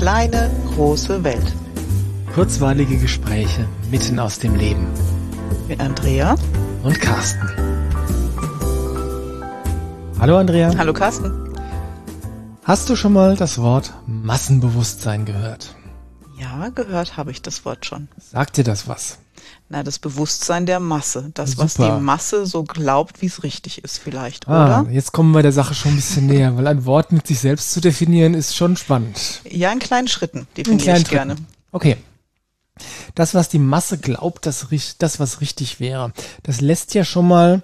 kleine, 0.00 0.50
große 0.74 1.24
Welt. 1.24 1.52
Kurzweilige 2.32 2.96
Gespräche 2.96 3.66
mitten 3.90 4.18
aus 4.18 4.38
dem 4.38 4.54
Leben. 4.54 4.86
Mit 5.68 5.78
Andrea 5.78 6.36
und 6.82 6.98
Carsten. 6.98 7.46
Hallo 10.18 10.38
Andrea. 10.38 10.72
Hallo 10.78 10.94
Carsten. 10.94 11.54
Hast 12.64 12.88
du 12.88 12.96
schon 12.96 13.12
mal 13.12 13.36
das 13.36 13.58
Wort 13.58 13.92
Massenbewusstsein 14.06 15.26
gehört? 15.26 15.74
Ja, 16.38 16.70
gehört 16.70 17.18
habe 17.18 17.30
ich 17.30 17.42
das 17.42 17.66
Wort 17.66 17.84
schon. 17.84 18.08
Sagt 18.16 18.56
dir 18.56 18.64
das 18.64 18.88
was? 18.88 19.18
Na, 19.68 19.82
das 19.82 19.98
Bewusstsein 19.98 20.66
der 20.66 20.80
Masse. 20.80 21.30
Das, 21.34 21.52
Super. 21.52 21.64
was 21.64 21.74
die 21.74 21.90
Masse 22.02 22.46
so 22.46 22.64
glaubt, 22.64 23.22
wie 23.22 23.26
es 23.26 23.42
richtig 23.42 23.84
ist, 23.84 23.98
vielleicht, 23.98 24.48
ah, 24.48 24.80
oder? 24.80 24.90
Jetzt 24.90 25.12
kommen 25.12 25.32
wir 25.32 25.42
der 25.42 25.52
Sache 25.52 25.74
schon 25.74 25.92
ein 25.92 25.96
bisschen 25.96 26.26
näher, 26.26 26.56
weil 26.56 26.66
ein 26.66 26.84
Wort 26.84 27.12
mit 27.12 27.26
sich 27.26 27.40
selbst 27.40 27.72
zu 27.72 27.80
definieren 27.80 28.34
ist 28.34 28.56
schon 28.56 28.76
spannend. 28.76 29.42
Ja, 29.48 29.72
in 29.72 29.78
kleinen 29.78 30.08
Schritten 30.08 30.46
definiere 30.56 30.98
ich 30.98 31.08
gerne. 31.08 31.36
Okay. 31.72 31.96
Das, 33.14 33.34
was 33.34 33.48
die 33.48 33.58
Masse 33.58 33.98
glaubt, 33.98 34.46
das, 34.46 34.66
das, 34.98 35.20
was 35.20 35.40
richtig 35.40 35.80
wäre, 35.80 36.12
das 36.42 36.60
lässt 36.60 36.94
ja 36.94 37.04
schon 37.04 37.28
mal 37.28 37.62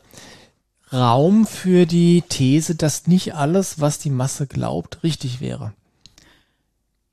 Raum 0.92 1.46
für 1.46 1.86
die 1.86 2.22
These, 2.28 2.76
dass 2.76 3.06
nicht 3.06 3.34
alles, 3.34 3.80
was 3.80 3.98
die 3.98 4.10
Masse 4.10 4.46
glaubt, 4.46 5.02
richtig 5.02 5.40
wäre. 5.40 5.72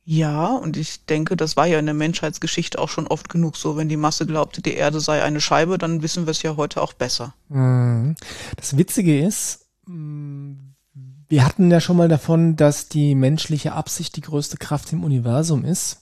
Ja, 0.05 0.48
und 0.48 0.75
ich 0.75 1.05
denke, 1.05 1.38
das 1.38 1.55
war 1.55 1.66
ja 1.66 1.80
in 1.80 1.85
der 1.85 1.93
Menschheitsgeschichte 1.93 2.77
auch 2.80 2.89
schon 2.89 3.07
oft 3.07 3.30
genug 3.30 3.55
so. 3.55 3.77
Wenn 3.77 3.88
die 3.88 3.98
Masse 3.98 4.26
glaubte, 4.26 4.62
die 4.62 4.73
Erde 4.73 4.99
sei 4.99 5.23
eine 5.23 5.39
Scheibe, 5.39 5.77
dann 5.77 6.02
wissen 6.02 6.26
wir 6.26 6.31
es 6.31 6.41
ja 6.43 6.57
heute 6.57 6.81
auch 6.81 6.93
besser. 6.93 7.34
Mhm. 7.48 8.16
Das 8.57 8.77
Witzige 8.77 9.26
ist, 9.26 9.65
wir 9.85 11.45
hatten 11.45 11.71
ja 11.71 11.79
schon 11.79 11.98
mal 11.98 12.10
davon, 12.10 12.57
dass 12.57 12.90
die 12.90 13.15
menschliche 13.15 13.73
Absicht 13.73 14.15
die 14.18 14.21
größte 14.21 14.57
Kraft 14.57 14.91
im 14.91 15.05
Universum 15.05 15.63
ist. 15.63 16.01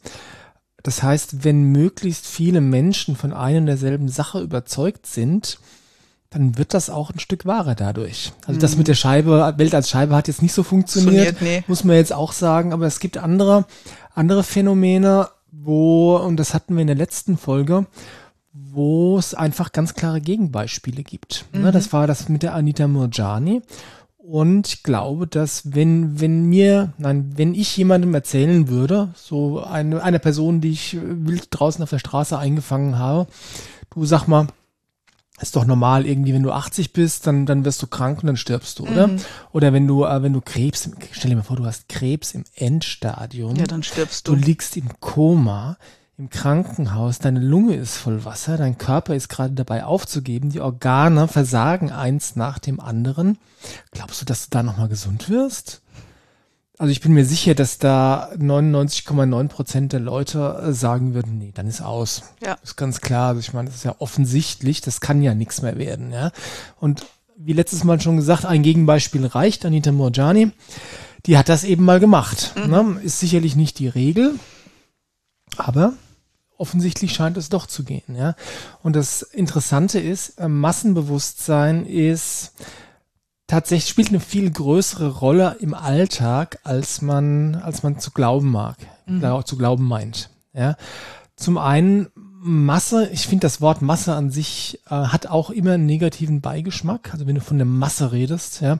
Das 0.84 1.04
heißt, 1.04 1.44
wenn 1.44 1.72
möglichst 1.72 2.26
viele 2.26 2.60
Menschen 2.60 3.16
von 3.16 3.34
einer 3.34 3.60
und 3.60 3.68
derselben 3.68 4.10
Sache 4.10 4.42
überzeugt 4.42 5.06
sind, 5.06 5.60
dann 6.32 6.58
wird 6.58 6.74
das 6.74 6.90
auch 6.90 7.12
ein 7.12 7.20
Stück 7.20 7.46
wahrer 7.46 7.76
dadurch. 7.76 8.32
Also 8.48 8.60
das 8.60 8.78
mit 8.78 8.88
der 8.88 8.96
Scheibe, 8.96 9.54
Welt 9.58 9.76
als 9.76 9.90
Scheibe 9.90 10.16
hat 10.16 10.30
jetzt 10.30 10.42
nicht 10.42 10.54
so 10.54 10.64
funktioniert, 10.64 11.42
nee. 11.42 11.64
muss 11.68 11.84
man 11.84 11.98
jetzt 11.98 12.14
auch 12.14 12.32
sagen, 12.32 12.72
aber 12.72 12.88
es 12.88 13.02
gibt 13.02 13.18
andere, 13.18 13.66
andere 14.16 14.44
Phänomene, 14.44 15.28
wo, 15.52 16.16
und 16.16 16.38
das 16.38 16.54
hatten 16.54 16.76
wir 16.76 16.82
in 16.82 16.88
der 16.88 16.96
letzten 16.96 17.38
Folge, 17.38 17.86
wo 18.54 19.18
es 19.18 19.34
einfach 19.34 19.74
ganz 19.74 19.94
klare 19.94 20.22
Gegenbeispiele 20.22 21.04
gibt. 21.04 21.46
Ne, 21.52 21.68
mhm. 21.68 21.72
Das 21.74 21.92
war 21.92 22.08
das 22.08 22.30
mit 22.30 22.44
der 22.44 22.56
Anita 22.56 22.88
Murjani. 22.88 23.62
Und 24.18 24.68
ich 24.68 24.84
glaube, 24.84 25.28
dass 25.28 25.74
wenn, 25.76 26.22
wenn 26.22 26.46
mir, 26.46 26.94
nein, 26.98 27.34
wenn 27.36 27.54
ich 27.54 27.76
jemandem 27.76 28.14
erzählen 28.14 28.70
würde, 28.70 29.10
so 29.16 29.62
eine, 29.62 30.02
eine 30.02 30.20
Person, 30.20 30.62
die 30.62 30.72
ich 30.72 30.98
wild 31.02 31.48
draußen 31.50 31.84
auf 31.84 31.90
der 31.90 32.00
Straße 32.00 32.38
eingefangen 32.38 32.98
habe, 32.98 33.28
du 33.94 34.06
sag 34.06 34.28
mal, 34.28 34.48
ist 35.42 35.56
doch 35.56 35.66
normal, 35.66 36.06
irgendwie, 36.06 36.34
wenn 36.34 36.44
du 36.44 36.52
80 36.52 36.94
bist, 36.94 37.26
dann, 37.26 37.46
dann 37.46 37.66
wirst 37.66 37.82
du 37.82 37.88
krank 37.88 38.20
und 38.22 38.28
dann 38.28 38.38
stirbst 38.38 38.80
du, 38.80 38.88
oder? 38.88 39.08
Mhm. 39.08 39.18
Oder 39.52 39.74
wenn 39.74 39.88
du, 39.88 40.06
äh, 40.06 40.22
wenn 40.22 40.34
du 40.34 40.42
Krebs, 40.42 40.90
stell 41.12 41.30
dir 41.30 41.36
mal 41.36 41.44
vor, 41.44 41.58
du 41.58 41.66
hast 41.66 41.90
Krebs 41.90 42.34
im 42.34 42.44
Endstadium. 42.56 43.56
Ja, 43.56 43.66
dann 43.66 43.84
stirbst 43.84 44.28
du. 44.28 44.36
Du 44.36 44.42
liegst 44.42 44.78
im 44.78 44.90
Koma, 45.00 45.78
im 46.18 46.30
Krankenhaus, 46.30 47.18
deine 47.18 47.40
Lunge 47.40 47.76
ist 47.76 47.98
voll 47.98 48.24
Wasser, 48.26 48.58
dein 48.58 48.78
Körper 48.78 49.16
ist 49.16 49.30
gerade 49.30 49.54
dabei 49.54 49.84
aufzugeben, 49.84 50.52
die 50.52 50.60
Organe 50.60 51.28
versagen 51.28 51.92
eins 51.92 52.36
nach 52.36 52.60
dem 52.60 52.80
anderen. 52.80 53.40
Glaubst 53.92 54.22
du, 54.22 54.26
dass 54.26 54.44
du 54.44 54.48
da 54.52 54.62
nochmal 54.62 54.90
gesund 54.90 55.30
wirst? 55.30 55.82
Also 56.82 56.94
ich 56.94 57.00
bin 57.00 57.14
mir 57.14 57.26
sicher, 57.26 57.54
dass 57.54 57.78
da 57.78 58.32
99,9 58.40 59.48
Prozent 59.50 59.94
der 59.94 60.00
Leute 60.00 60.64
äh, 60.66 60.74
sagen 60.74 61.14
würden, 61.14 61.38
nee, 61.38 61.52
dann 61.54 61.68
ist 61.68 61.82
aus. 61.82 62.24
Ja. 62.44 62.56
Das 62.56 62.72
ist 62.72 62.76
ganz 62.76 63.02
klar. 63.02 63.28
Also 63.28 63.40
ich 63.40 63.54
meine, 63.54 63.68
das 63.68 63.76
ist 63.76 63.84
ja 63.84 63.96
offensichtlich, 64.00 64.82
das 64.82 65.00
kann 65.00 65.22
ja 65.22 65.36
nichts 65.36 65.62
mehr 65.62 65.78
werden, 65.78 66.12
ja. 66.12 66.32
Und 66.80 67.06
wie 67.38 67.54
letztes 67.54 67.84
Mal 67.84 68.02
schon 68.02 68.18
gesagt, 68.18 68.46
ein 68.46 68.64
Gegenbeispiel 68.64 69.28
reicht, 69.28 69.64
Anita 69.64 69.92
Morjani. 69.92 70.54
Die 71.28 71.38
hat 71.38 71.50
das 71.50 71.66
eben 71.66 71.86
mal 71.86 72.00
gemacht. 72.00 72.56
Mhm. 72.56 72.72
Ne? 72.72 73.00
Ist 73.04 73.20
sicherlich 73.20 73.56
nicht 73.56 73.78
die 73.78 73.88
Regel, 73.88 74.40
aber 75.58 75.94
offensichtlich 76.58 77.14
scheint 77.14 77.38
es 77.38 77.50
doch 77.50 77.68
zu 77.68 77.84
gehen, 77.84 78.16
ja. 78.16 78.34
Und 78.82 78.96
das 78.96 79.22
Interessante 79.22 80.00
ist, 80.00 80.40
äh, 80.40 80.48
Massenbewusstsein 80.48 81.86
ist 81.86 82.54
tatsächlich 83.52 83.90
spielt 83.90 84.10
eine 84.10 84.22
viel 84.22 84.50
größere 84.50 85.10
Rolle 85.20 85.58
im 85.60 85.74
Alltag, 85.74 86.60
als 86.64 87.02
man, 87.02 87.56
als 87.56 87.84
man 87.84 88.00
zu 88.00 88.12
glauben 88.12 88.50
mag, 88.50 88.78
mhm. 89.06 89.26
auch 89.26 89.44
zu 89.44 89.58
glauben 89.58 89.86
meint. 89.86 90.30
Ja. 90.54 90.78
Zum 91.36 91.58
einen 91.58 92.08
Masse, 92.16 93.10
ich 93.12 93.28
finde 93.28 93.46
das 93.46 93.60
Wort 93.60 93.82
Masse 93.82 94.14
an 94.14 94.32
sich 94.32 94.80
äh, 94.86 94.96
hat 94.96 95.28
auch 95.28 95.50
immer 95.50 95.74
einen 95.74 95.86
negativen 95.86 96.40
Beigeschmack. 96.40 97.10
Also 97.12 97.28
wenn 97.28 97.36
du 97.36 97.42
von 97.42 97.58
der 97.58 97.68
Masse 97.68 98.14
redest, 98.14 98.62
ja, 98.62 98.80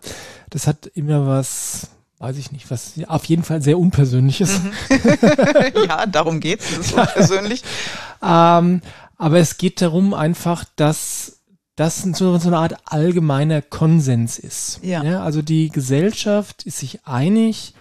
das 0.50 0.68
hat 0.68 0.88
immer 0.96 1.28
was, 1.28 1.90
weiß 2.20 2.38
ich 2.38 2.54
nicht, 2.54 2.72
was 2.72 2.94
auf 3.08 3.26
jeden 3.26 3.44
Fall 3.44 3.62
sehr 3.62 3.78
Unpersönliches. 3.78 4.62
Mhm. 4.64 4.72
ja, 5.86 6.06
darum 6.06 6.40
geht's, 6.40 6.70
das 6.70 6.88
ist 6.88 6.94
unpersönlich. 6.94 7.64
ähm, 8.24 8.82
aber 9.18 9.38
es 9.38 9.58
geht 9.58 9.82
darum 9.82 10.14
einfach, 10.14 10.64
dass 10.78 11.41
das 11.76 12.02
so, 12.02 12.38
so 12.38 12.48
eine 12.48 12.58
Art 12.58 12.76
allgemeiner 12.86 13.62
Konsens 13.62 14.38
ist. 14.38 14.80
Ja. 14.84 15.04
ja. 15.04 15.24
Also 15.24 15.42
die 15.42 15.70
Gesellschaft 15.70 16.64
ist 16.64 16.80
sich 16.80 17.06
einig, 17.06 17.74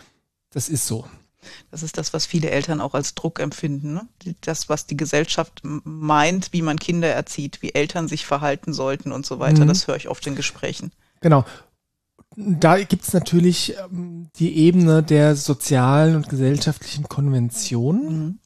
das 0.50 0.68
ist 0.68 0.86
so. 0.86 1.06
Das 1.70 1.82
ist 1.82 1.98
das, 1.98 2.12
was 2.12 2.26
viele 2.26 2.50
Eltern 2.50 2.80
auch 2.80 2.94
als 2.94 3.14
Druck 3.14 3.40
empfinden. 3.40 3.94
Ne? 3.94 4.34
Das, 4.42 4.68
was 4.68 4.86
die 4.86 4.96
Gesellschaft 4.96 5.60
meint, 5.62 6.52
wie 6.52 6.62
man 6.62 6.78
Kinder 6.78 7.08
erzieht, 7.08 7.62
wie 7.62 7.74
Eltern 7.74 8.08
sich 8.08 8.26
verhalten 8.26 8.72
sollten 8.72 9.12
und 9.12 9.26
so 9.26 9.38
weiter. 9.38 9.64
Mhm. 9.64 9.68
Das 9.68 9.86
höre 9.86 9.96
ich 9.96 10.08
oft 10.08 10.26
in 10.26 10.36
Gesprächen. 10.36 10.92
Genau. 11.20 11.44
Da 12.36 12.82
gibt 12.82 13.04
es 13.04 13.12
natürlich 13.12 13.74
ähm, 13.76 14.28
die 14.36 14.56
Ebene 14.58 15.02
der 15.02 15.34
sozialen 15.34 16.16
und 16.16 16.28
gesellschaftlichen 16.28 17.08
Konventionen. 17.08 18.18
Mhm. 18.18 18.38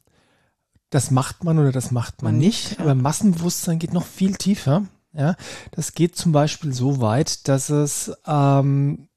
Das 0.91 1.11
macht 1.11 1.45
man 1.45 1.59
oder 1.59 1.73
das 1.73 1.91
macht 1.91 2.23
man, 2.23 2.35
man 2.35 2.41
nicht. 2.41 2.73
ja. 2.73 2.79
Aber 2.81 2.95
Massenbewusstsein 2.95 3.79
geht 3.79 3.93
noch 3.93 4.07
viel 4.07 4.37
tiefer. 4.37 4.87
Ja, 5.17 5.37
das 5.71 5.93
geht 5.93 6.17
zum 6.17 6.33
Beispiel 6.33 6.73
so 6.73 7.01
weit, 7.01 7.47
dass 7.49 7.71
es 7.71 8.13
ähm, 8.27 9.09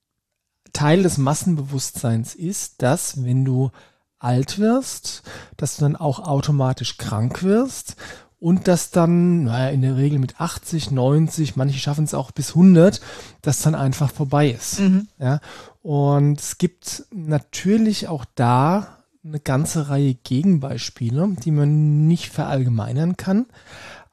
Teil 0.74 1.02
des 1.04 1.18
Massenbewusstseins 1.18 2.36
ist, 2.36 2.82
dass 2.84 3.24
wenn 3.24 3.44
du 3.44 3.72
alt 4.20 4.60
wirst, 4.60 5.24
dass 5.58 5.78
du 5.78 5.82
dann 5.82 5.96
auch 5.96 6.20
automatisch 6.20 6.98
krank 6.98 7.44
wirst 7.44 7.96
und 8.40 8.68
dass 8.68 8.92
dann, 8.92 9.46
naja, 9.46 9.70
in 9.70 9.82
der 9.82 9.98
Regel 9.98 10.20
mit 10.20 10.40
80, 10.40 10.92
90, 10.92 11.56
manche 11.56 11.80
schaffen 11.80 12.04
es 12.04 12.14
auch 12.14 12.32
bis 12.32 12.50
100, 12.50 13.02
das 13.42 13.62
dann 13.62 13.74
einfach 13.74 14.12
vorbei 14.12 14.50
ist. 14.50 14.80
Mhm. 14.80 15.08
Ja, 15.20 15.40
und 15.82 16.40
es 16.40 16.58
gibt 16.58 17.06
natürlich 17.12 18.08
auch 18.08 18.26
da 18.36 18.98
eine 19.24 19.40
ganze 19.40 19.90
Reihe 19.90 20.14
Gegenbeispiele, 20.14 21.36
die 21.44 21.52
man 21.52 22.08
nicht 22.08 22.30
verallgemeinern 22.30 23.18
kann, 23.18 23.48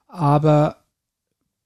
aber 0.09 0.84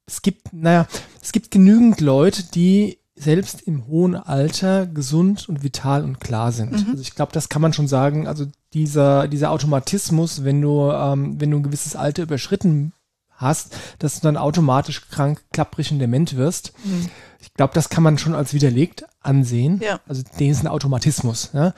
es 0.09 0.23
gibt, 0.23 0.53
naja, 0.53 0.89
es 1.23 1.33
gibt 1.33 1.51
genügend 1.51 2.01
Leute, 2.01 2.43
die 2.43 2.99
selbst 3.15 3.63
im 3.63 3.87
hohen 3.87 4.15
Alter 4.15 4.87
gesund 4.87 5.49
und 5.49 5.63
vital 5.63 6.05
und 6.05 6.21
klar 6.21 6.51
sind. 6.53 6.73
Mhm. 6.73 6.91
Also 6.91 7.03
ich 7.03 7.15
glaube, 7.15 7.33
das 7.33 7.49
kann 7.49 7.63
man 7.63 7.73
schon 7.73 7.89
sagen. 7.89 8.27
Also 8.27 8.47
dieser, 8.73 9.29
dieser 9.29 9.51
Automatismus, 9.51 10.45
wenn 10.45 10.63
du, 10.63 10.91
ähm, 10.91 11.41
wenn 11.41 11.51
du 11.51 11.59
ein 11.59 11.63
gewisses 11.63 11.95
Alter 11.97 12.23
überschritten 12.23 12.93
hast, 13.31 13.77
dass 13.99 14.17
du 14.17 14.21
dann 14.23 14.37
automatisch 14.37 15.09
krank, 15.11 15.45
klapprig 15.53 15.93
und 15.93 15.99
dement 15.99 16.37
wirst. 16.37 16.73
Mhm. 16.85 17.11
Ich 17.41 17.55
glaube, 17.55 17.75
das 17.75 17.89
kann 17.89 18.03
man 18.03 18.19
schon 18.19 18.35
als 18.35 18.55
widerlegt 18.55 19.05
ansehen. 19.21 19.81
Ja. 19.83 20.01
Also 20.07 20.23
den 20.39 20.51
ist 20.51 20.63
ein 20.63 20.69
Automatismus. 20.69 21.51
Ja? 21.53 21.75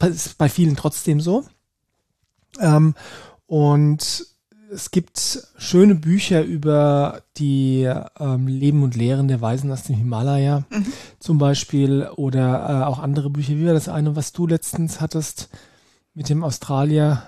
Ist 0.00 0.36
bei 0.38 0.48
vielen 0.48 0.76
trotzdem 0.76 1.20
so. 1.20 1.44
Ähm, 2.60 2.94
und 3.46 4.26
es 4.70 4.90
gibt 4.90 5.48
schöne 5.56 5.94
Bücher 5.94 6.42
über 6.42 7.22
die 7.36 7.90
ähm, 8.18 8.46
Leben 8.46 8.82
und 8.82 8.96
Lehren 8.96 9.28
der 9.28 9.40
Weisen 9.40 9.70
aus 9.72 9.84
dem 9.84 9.96
Himalaya 9.96 10.64
mhm. 10.70 10.86
zum 11.18 11.38
Beispiel 11.38 12.08
oder 12.16 12.82
äh, 12.82 12.84
auch 12.84 12.98
andere 12.98 13.30
Bücher. 13.30 13.54
Wie 13.54 13.66
war 13.66 13.74
das 13.74 13.88
eine, 13.88 14.16
was 14.16 14.32
du 14.32 14.46
letztens 14.46 15.00
hattest 15.00 15.48
mit 16.14 16.28
dem 16.28 16.44
Australier? 16.44 17.22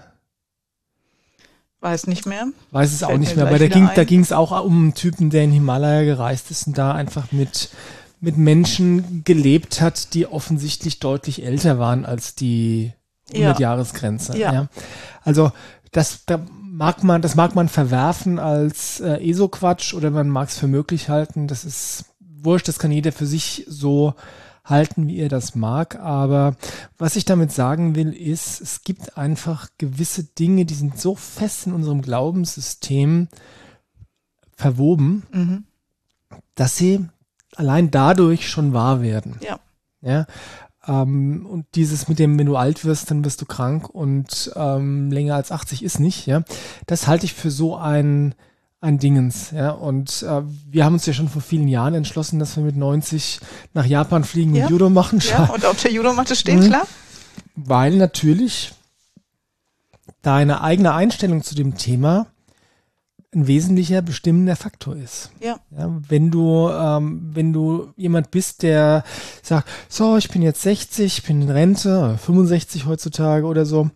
Weiß 1.81 2.07
nicht 2.07 2.27
mehr. 2.27 2.49
Weiß 2.73 2.93
es 2.93 2.99
Fällt 2.99 3.13
auch 3.13 3.19
nicht 3.19 3.37
mehr, 3.37 3.47
aber 3.47 3.59
da 3.59 3.69
ging, 3.69 3.89
da 3.95 4.05
ging 4.05 4.21
es 4.21 4.33
auch 4.33 4.65
um 4.65 4.77
einen 4.77 4.95
Typen, 4.95 5.31
der 5.31 5.45
in 5.45 5.53
Himalaya 5.53 6.05
gereist 6.05 6.51
ist 6.51 6.67
und 6.67 6.77
da 6.77 6.93
einfach 6.93 7.33
mit, 7.33 7.71
mit 8.21 8.37
Menschen 8.37 9.25
gelebt 9.25 9.81
hat, 9.81 10.13
die 10.13 10.27
offensichtlich 10.27 11.01
deutlich 11.01 11.43
älter 11.43 11.79
waren 11.79 12.05
als 12.05 12.35
die 12.35 12.93
100-Jahresgrenze. 13.33 14.37
Ja. 14.37 14.53
ja. 14.53 14.69
Also 15.23 15.53
das, 15.93 16.25
da 16.27 16.45
mag 16.81 17.05
man, 17.05 17.21
das 17.21 17.35
mag 17.35 17.55
man 17.55 17.69
verwerfen 17.69 18.39
als 18.39 19.01
äh, 19.01 19.17
ESO-Quatsch 19.29 19.93
oder 19.93 20.11
man 20.11 20.31
mag 20.31 20.49
es 20.49 20.59
für 20.59 20.67
möglich 20.67 21.11
halten. 21.11 21.47
Das 21.47 21.67
ist 21.67 22.07
wurscht, 22.19 22.69
das 22.69 22.79
kann 22.79 22.91
jeder 22.91 23.13
für 23.13 23.27
sich 23.27 23.67
so 23.69 24.15
halten, 24.65 25.07
wie 25.07 25.17
ihr 25.17 25.29
das 25.29 25.55
mag. 25.55 25.97
Aber 25.97 26.57
was 26.97 27.17
ich 27.17 27.27
damit 27.27 27.53
sagen 27.53 27.97
will, 27.97 28.15
ist, 28.15 28.63
es 28.63 28.83
gibt 28.83 29.19
einfach 29.19 29.69
gewisse 29.77 30.25
Dinge, 30.25 30.65
die 30.65 30.73
sind 30.73 30.99
so 30.99 31.15
fest 31.15 31.67
in 31.67 31.75
unserem 31.75 32.01
Glaubenssystem 32.01 33.29
verwoben, 34.57 35.25
mhm. 35.33 35.65
dass 36.55 36.79
sie 36.79 37.07
allein 37.57 37.91
dadurch 37.91 38.49
schon 38.49 38.73
wahr 38.73 39.03
werden. 39.03 39.39
Ja. 39.43 39.61
Ja. 40.01 40.25
Ähm, 40.87 41.47
und 41.47 41.67
dieses 41.75 42.09
mit 42.09 42.19
dem, 42.19 42.39
wenn 42.39 42.47
du 42.47 42.57
alt 42.57 42.85
wirst, 42.85 43.11
dann 43.11 43.25
wirst 43.25 43.41
du 43.41 43.47
krank 43.47 43.89
und 43.89 44.51
ähm, 44.57 45.11
länger 45.11 45.35
als 45.35 45.53
80 45.53 45.83
ist 45.83 46.01
nicht, 46.01 46.27
ja. 46.27 46.43
Das 46.87 47.07
halte 47.07 47.27
ich 47.27 47.35
für 47.35 47.51
so 47.51 47.77
ein, 47.77 48.35
ein 48.81 48.99
Dingens, 48.99 49.51
ja. 49.51 49.71
Und 49.71 50.23
äh, 50.23 50.43
wir 50.71 50.85
haben 50.85 50.95
uns 50.95 51.07
ja 51.07 51.13
schon 51.13 51.29
vor 51.29 51.43
vielen 51.43 51.69
Jahren 51.69 51.95
entschlossen, 51.95 52.39
dass 52.39 52.57
wir 52.57 52.65
mit 52.65 52.77
90 52.77 53.41
nach 53.75 53.85
Japan 53.85 54.25
fliegen 54.25 54.55
ja. 54.55 54.65
und 54.65 54.71
Judo 54.71 54.89
machen. 54.89 55.21
Ja, 55.21 55.45
und 55.55 55.67
auf 55.67 55.83
der 55.83 55.93
Judomatte 55.93 56.35
stehen, 56.35 56.61
mhm. 56.61 56.69
klar. 56.69 56.87
Weil 57.57 57.97
natürlich 57.97 58.73
deine 60.23 60.63
eigene 60.63 60.95
Einstellung 60.95 61.43
zu 61.43 61.55
dem 61.55 61.77
Thema 61.77 62.27
ein 63.33 63.47
wesentlicher 63.47 64.03
bestimmender 64.03 64.57
Faktor 64.57 64.97
ist. 64.97 65.31
Ja. 65.41 65.61
ja 65.71 65.89
wenn 66.09 66.31
du, 66.31 66.69
ähm, 66.69 67.31
wenn 67.33 67.53
du 67.53 67.93
jemand 67.97 68.31
bist, 68.31 68.63
der 68.63 69.05
sagt, 69.43 69.69
so, 69.89 70.17
ich 70.17 70.31
bin 70.31 70.43
jetzt 70.43 70.63
60, 70.63 71.19
ich 71.19 71.23
bin 71.23 71.43
in 71.43 71.51
Rente, 71.51 72.19
65 72.19 72.87
heutzutage 72.87 73.47
oder 73.47 73.67
so, 73.67 73.91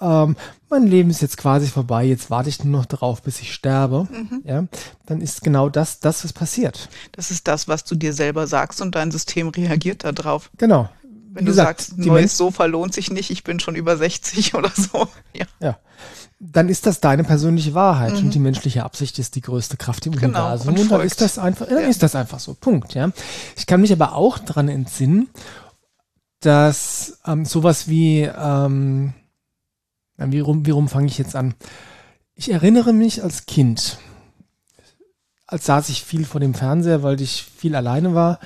ähm, 0.00 0.36
mein 0.68 0.86
Leben 0.86 1.10
ist 1.10 1.22
jetzt 1.22 1.36
quasi 1.36 1.66
vorbei, 1.68 2.04
jetzt 2.04 2.30
warte 2.30 2.48
ich 2.48 2.62
nur 2.62 2.80
noch 2.80 2.86
darauf, 2.86 3.22
bis 3.22 3.40
ich 3.40 3.52
sterbe, 3.52 4.06
mhm. 4.10 4.42
ja, 4.44 4.64
dann 5.06 5.20
ist 5.20 5.42
genau 5.42 5.68
das, 5.68 6.00
das, 6.00 6.24
was 6.24 6.32
passiert. 6.32 6.88
Das 7.12 7.30
ist 7.30 7.48
das, 7.48 7.66
was 7.68 7.84
du 7.84 7.94
dir 7.94 8.12
selber 8.12 8.46
sagst 8.46 8.80
und 8.80 8.94
dein 8.94 9.10
System 9.10 9.48
reagiert 9.48 10.04
darauf. 10.04 10.50
Genau. 10.58 10.88
Wenn 11.36 11.44
Wie 11.44 11.46
du 11.46 11.52
gesagt, 11.52 11.82
sagst, 11.82 11.98
neues 11.98 12.36
Sofa 12.36 12.64
lohnt 12.64 12.94
sich 12.94 13.10
nicht, 13.10 13.30
ich 13.30 13.44
bin 13.44 13.60
schon 13.60 13.76
über 13.76 13.96
60 13.96 14.54
oder 14.54 14.72
so. 14.74 15.06
Ja. 15.34 15.46
ja 15.60 15.78
dann 16.38 16.68
ist 16.68 16.86
das 16.86 17.00
deine 17.00 17.24
persönliche 17.24 17.74
Wahrheit 17.74 18.14
mhm. 18.14 18.26
und 18.26 18.34
die 18.34 18.38
menschliche 18.38 18.84
Absicht 18.84 19.18
ist 19.18 19.36
die 19.36 19.40
größte 19.40 19.76
Kraft 19.76 20.06
im 20.06 20.12
genau, 20.12 20.40
Universum. 20.40 20.74
Und, 20.74 20.80
und 20.80 20.90
dann 20.90 21.00
ist 21.00 21.20
das 21.20 21.38
einfach, 21.38 21.66
dann 21.66 21.82
ja. 21.82 21.88
ist 21.88 22.02
das 22.02 22.14
einfach 22.14 22.40
so. 22.40 22.54
Punkt. 22.54 22.94
Ja. 22.94 23.10
Ich 23.56 23.66
kann 23.66 23.80
mich 23.80 23.92
aber 23.92 24.14
auch 24.14 24.38
dran 24.38 24.68
entsinnen, 24.68 25.28
dass 26.40 27.20
ähm, 27.26 27.46
sowas 27.46 27.88
wie, 27.88 28.22
ähm, 28.22 29.14
wie 30.18 30.40
rum, 30.40 30.66
wie 30.66 30.70
rum 30.70 30.88
fange 30.88 31.06
ich 31.06 31.16
jetzt 31.16 31.34
an? 31.34 31.54
Ich 32.34 32.52
erinnere 32.52 32.92
mich 32.92 33.22
als 33.22 33.46
Kind, 33.46 33.98
als 35.46 35.64
saß 35.64 35.88
ich 35.88 36.04
viel 36.04 36.26
vor 36.26 36.40
dem 36.40 36.52
Fernseher, 36.52 37.02
weil 37.02 37.18
ich 37.22 37.44
viel 37.44 37.74
alleine 37.74 38.14
war, 38.14 38.40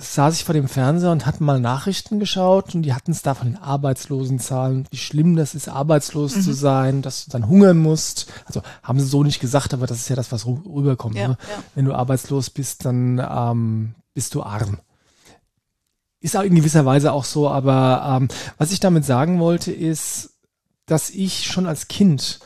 saß 0.00 0.34
ich 0.34 0.44
vor 0.44 0.54
dem 0.54 0.68
Fernseher 0.68 1.10
und 1.10 1.26
hatte 1.26 1.42
mal 1.42 1.60
Nachrichten 1.60 2.18
geschaut 2.18 2.74
und 2.74 2.82
die 2.82 2.94
hatten 2.94 3.12
es 3.12 3.22
da 3.22 3.34
von 3.34 3.48
den 3.48 3.56
Arbeitslosenzahlen, 3.56 4.86
wie 4.90 4.96
schlimm 4.96 5.36
das 5.36 5.54
ist, 5.54 5.68
arbeitslos 5.68 6.36
mhm. 6.36 6.42
zu 6.42 6.52
sein, 6.52 7.02
dass 7.02 7.26
du 7.26 7.30
dann 7.30 7.48
hungern 7.48 7.78
musst. 7.78 8.32
Also 8.46 8.62
haben 8.82 8.98
sie 8.98 9.06
so 9.06 9.22
nicht 9.22 9.40
gesagt, 9.40 9.74
aber 9.74 9.86
das 9.86 9.98
ist 9.98 10.08
ja 10.08 10.16
das, 10.16 10.32
was 10.32 10.46
rüberkommt. 10.46 11.16
Ja, 11.16 11.28
ne? 11.28 11.38
ja. 11.40 11.62
Wenn 11.74 11.84
du 11.84 11.94
arbeitslos 11.94 12.50
bist, 12.50 12.84
dann 12.84 13.18
ähm, 13.18 13.94
bist 14.14 14.34
du 14.34 14.42
arm. 14.42 14.78
Ist 16.20 16.36
auch 16.36 16.42
in 16.42 16.54
gewisser 16.54 16.84
Weise 16.84 17.12
auch 17.12 17.24
so, 17.24 17.48
aber 17.48 18.18
ähm, 18.20 18.28
was 18.58 18.72
ich 18.72 18.80
damit 18.80 19.04
sagen 19.04 19.38
wollte, 19.38 19.72
ist, 19.72 20.30
dass 20.86 21.10
ich 21.10 21.46
schon 21.46 21.66
als 21.66 21.88
Kind 21.88 22.40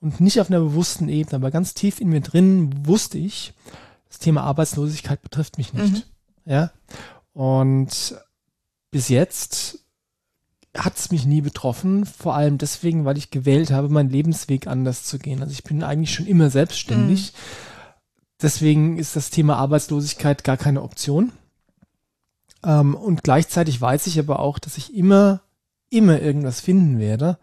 und 0.00 0.20
nicht 0.20 0.40
auf 0.40 0.50
einer 0.50 0.60
bewussten 0.60 1.08
Ebene, 1.08 1.36
aber 1.36 1.50
ganz 1.50 1.74
tief 1.74 2.00
in 2.00 2.08
mir 2.08 2.20
drin 2.20 2.86
wusste 2.86 3.18
ich, 3.18 3.52
das 4.08 4.18
Thema 4.18 4.42
Arbeitslosigkeit 4.42 5.22
betrifft 5.22 5.58
mich 5.58 5.72
nicht. 5.72 5.92
Mhm. 5.92 6.02
Ja. 6.50 6.72
Und 7.32 8.16
bis 8.90 9.08
jetzt 9.08 9.78
hat 10.76 10.96
es 10.96 11.10
mich 11.10 11.24
nie 11.24 11.40
betroffen, 11.40 12.04
vor 12.04 12.34
allem 12.34 12.58
deswegen, 12.58 13.04
weil 13.04 13.16
ich 13.16 13.30
gewählt 13.30 13.70
habe, 13.70 13.88
meinen 13.88 14.10
Lebensweg 14.10 14.66
anders 14.66 15.04
zu 15.04 15.18
gehen. 15.18 15.40
Also 15.40 15.52
ich 15.52 15.62
bin 15.62 15.82
eigentlich 15.82 16.12
schon 16.12 16.26
immer 16.26 16.50
selbstständig. 16.50 17.32
Mhm. 17.32 17.36
Deswegen 18.42 18.98
ist 18.98 19.14
das 19.14 19.30
Thema 19.30 19.56
Arbeitslosigkeit 19.56 20.42
gar 20.42 20.56
keine 20.56 20.82
Option. 20.82 21.32
Ähm, 22.64 22.94
und 22.94 23.22
gleichzeitig 23.22 23.80
weiß 23.80 24.08
ich 24.08 24.18
aber 24.18 24.40
auch, 24.40 24.58
dass 24.58 24.76
ich 24.76 24.94
immer, 24.94 25.42
immer 25.88 26.20
irgendwas 26.20 26.60
finden 26.60 26.98
werde, 26.98 27.38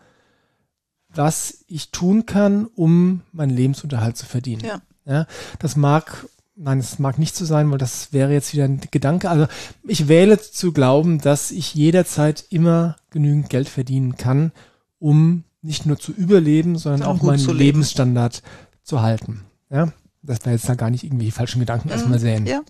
was 1.10 1.64
ich 1.68 1.92
tun 1.92 2.26
kann, 2.26 2.66
um 2.66 3.22
meinen 3.32 3.56
Lebensunterhalt 3.56 4.18
zu 4.18 4.26
verdienen. 4.26 4.66
Ja. 4.66 4.82
ja 5.06 5.28
das 5.60 5.78
mag 5.78 6.28
Nein, 6.60 6.80
es 6.80 6.98
mag 6.98 7.20
nicht 7.20 7.36
so 7.36 7.46
sein, 7.46 7.70
weil 7.70 7.78
das 7.78 8.14
wäre 8.14 8.34
jetzt 8.34 8.52
wieder 8.54 8.64
ein 8.64 8.82
Gedanke. 8.90 9.30
Also 9.30 9.46
ich 9.84 10.08
wähle 10.08 10.40
zu 10.40 10.72
glauben, 10.74 11.22
dass 11.22 11.52
ich 11.52 11.76
jederzeit 11.76 12.46
immer 12.50 12.96
genügend 13.12 13.50
Geld 13.50 13.70
verdienen 13.70 14.18
kann, 14.18 14.52
um 14.98 15.44
nicht 15.62 15.86
nur 15.86 16.00
zu 16.00 16.12
überleben, 16.12 16.78
sondern 16.78 17.04
auch 17.04 17.22
meinen 17.22 17.46
Lebensstandard 17.46 18.42
zu 18.82 19.02
halten. 19.02 19.42
Ja, 19.70 19.94
dass 20.24 20.40
da 20.40 20.52
jetzt 20.52 20.68
da 20.68 20.74
gar 20.74 20.90
nicht 20.90 21.04
irgendwie 21.04 21.30
falschen 21.30 21.60
Gedanken 21.60 21.90
mhm. 21.90 21.94
erstmal 21.94 22.20
sehen. 22.20 22.48
Ja. 22.48 22.62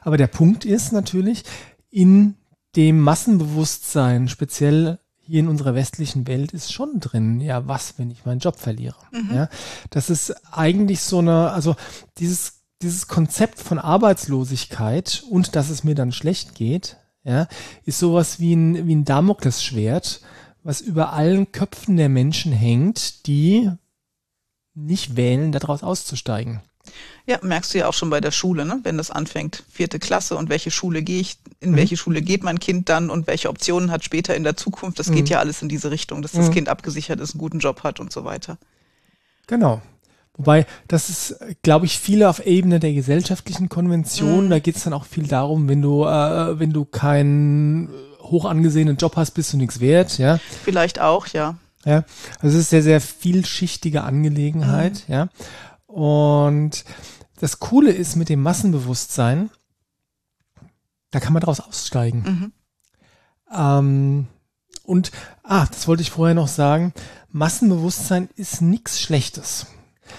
Aber 0.00 0.16
der 0.16 0.26
Punkt 0.28 0.64
ist 0.64 0.92
natürlich, 0.92 1.44
in 1.90 2.36
dem 2.74 3.00
Massenbewusstsein, 3.00 4.28
speziell 4.28 4.98
hier 5.20 5.40
in 5.40 5.48
unserer 5.48 5.74
westlichen 5.74 6.26
Welt 6.26 6.52
ist 6.52 6.72
schon 6.72 7.00
drin, 7.00 7.40
ja, 7.40 7.68
was, 7.68 7.98
wenn 7.98 8.10
ich 8.10 8.24
meinen 8.24 8.40
Job 8.40 8.58
verliere? 8.58 8.96
Mhm. 9.12 9.34
Ja, 9.34 9.48
das 9.90 10.08
ist 10.08 10.34
eigentlich 10.52 11.00
so 11.02 11.18
eine, 11.18 11.50
also 11.50 11.76
dieses 12.18 12.61
dieses 12.82 13.08
Konzept 13.08 13.60
von 13.60 13.78
Arbeitslosigkeit 13.78 15.24
und 15.30 15.56
dass 15.56 15.70
es 15.70 15.84
mir 15.84 15.94
dann 15.94 16.12
schlecht 16.12 16.54
geht, 16.54 16.96
ja, 17.24 17.46
ist 17.84 17.98
sowas 17.98 18.40
wie 18.40 18.54
ein, 18.54 18.86
wie 18.86 18.94
ein 18.94 19.04
Damoklesschwert, 19.04 20.20
was 20.64 20.80
über 20.80 21.12
allen 21.12 21.52
Köpfen 21.52 21.96
der 21.96 22.08
Menschen 22.08 22.52
hängt, 22.52 23.26
die 23.26 23.70
nicht 24.74 25.16
wählen, 25.16 25.52
daraus 25.52 25.82
auszusteigen. 25.82 26.60
Ja, 27.26 27.38
merkst 27.42 27.72
du 27.72 27.78
ja 27.78 27.88
auch 27.88 27.94
schon 27.94 28.10
bei 28.10 28.20
der 28.20 28.32
Schule, 28.32 28.64
ne? 28.64 28.80
wenn 28.82 28.96
das 28.96 29.12
anfängt, 29.12 29.62
vierte 29.70 30.00
Klasse 30.00 30.36
und 30.36 30.48
welche 30.48 30.72
Schule 30.72 31.02
gehe 31.02 31.20
ich, 31.20 31.38
in 31.60 31.72
mhm. 31.72 31.76
welche 31.76 31.96
Schule 31.96 32.22
geht 32.22 32.42
mein 32.42 32.58
Kind 32.58 32.88
dann 32.88 33.10
und 33.10 33.28
welche 33.28 33.48
Optionen 33.48 33.92
hat 33.92 34.02
später 34.02 34.34
in 34.34 34.42
der 34.42 34.56
Zukunft. 34.56 34.98
Das 34.98 35.08
mhm. 35.08 35.14
geht 35.14 35.28
ja 35.28 35.38
alles 35.38 35.62
in 35.62 35.68
diese 35.68 35.92
Richtung, 35.92 36.22
dass 36.22 36.32
das 36.32 36.48
mhm. 36.48 36.54
Kind 36.54 36.68
abgesichert 36.68 37.20
ist, 37.20 37.34
einen 37.34 37.40
guten 37.40 37.60
Job 37.60 37.84
hat 37.84 38.00
und 38.00 38.12
so 38.12 38.24
weiter. 38.24 38.58
Genau. 39.46 39.80
Wobei, 40.36 40.66
das 40.88 41.10
ist, 41.10 41.36
glaube 41.62 41.86
ich, 41.86 41.98
viele 41.98 42.28
auf 42.28 42.44
Ebene 42.46 42.80
der 42.80 42.94
gesellschaftlichen 42.94 43.68
Konvention. 43.68 44.46
Mhm. 44.46 44.50
Da 44.50 44.58
geht 44.60 44.76
es 44.76 44.84
dann 44.84 44.94
auch 44.94 45.04
viel 45.04 45.26
darum, 45.26 45.68
wenn 45.68 45.82
du, 45.82 46.04
äh, 46.04 46.58
wenn 46.58 46.72
du 46.72 46.84
keinen 46.84 47.90
hoch 48.20 48.46
angesehenen 48.46 48.96
Job 48.96 49.16
hast, 49.16 49.32
bist 49.32 49.52
du 49.52 49.58
nichts 49.58 49.80
wert, 49.80 50.18
ja. 50.18 50.38
Vielleicht 50.64 51.00
auch, 51.00 51.26
ja. 51.28 51.56
Ja, 51.84 52.04
also 52.40 52.56
es 52.56 52.64
ist 52.64 52.70
sehr, 52.70 52.82
sehr 52.82 53.00
vielschichtige 53.00 54.04
Angelegenheit, 54.04 55.04
mhm. 55.06 55.14
ja. 55.14 55.28
Und 55.86 56.84
das 57.38 57.58
Coole 57.58 57.90
ist 57.90 58.16
mit 58.16 58.28
dem 58.28 58.40
Massenbewusstsein, 58.40 59.50
da 61.10 61.20
kann 61.20 61.34
man 61.34 61.40
daraus 61.40 61.60
aussteigen. 61.60 62.22
Mhm. 62.24 62.52
Ähm, 63.54 64.26
und, 64.84 65.12
ah, 65.42 65.66
das 65.66 65.86
wollte 65.88 66.02
ich 66.02 66.10
vorher 66.10 66.34
noch 66.34 66.48
sagen, 66.48 66.94
Massenbewusstsein 67.28 68.30
ist 68.36 68.62
nichts 68.62 69.00
Schlechtes. 69.00 69.66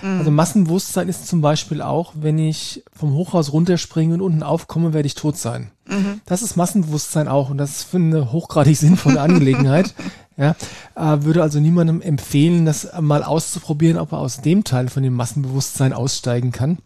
Mhm. 0.01 0.19
Also 0.19 0.31
Massenbewusstsein 0.31 1.09
ist 1.09 1.27
zum 1.27 1.41
Beispiel 1.41 1.81
auch, 1.81 2.13
wenn 2.15 2.37
ich 2.37 2.83
vom 2.93 3.13
Hochhaus 3.13 3.53
runterspringe 3.53 4.15
und 4.15 4.21
unten 4.21 4.43
aufkomme, 4.43 4.93
werde 4.93 5.07
ich 5.07 5.15
tot 5.15 5.37
sein. 5.37 5.71
Mhm. 5.87 6.21
Das 6.25 6.41
ist 6.41 6.55
Massenbewusstsein 6.55 7.27
auch 7.27 7.49
und 7.49 7.57
das 7.57 7.71
ist 7.71 7.83
für 7.83 7.97
eine 7.97 8.31
hochgradig 8.31 8.77
sinnvolle 8.77 9.21
Angelegenheit. 9.21 9.93
ja, 10.37 10.55
äh, 10.95 11.23
würde 11.23 11.41
also 11.41 11.59
niemandem 11.59 12.01
empfehlen, 12.01 12.65
das 12.65 12.89
mal 12.99 13.23
auszuprobieren, 13.23 13.97
ob 13.97 14.11
er 14.13 14.19
aus 14.19 14.41
dem 14.41 14.63
Teil 14.63 14.89
von 14.89 15.03
dem 15.03 15.13
Massenbewusstsein 15.13 15.93
aussteigen 15.93 16.51
kann. 16.51 16.79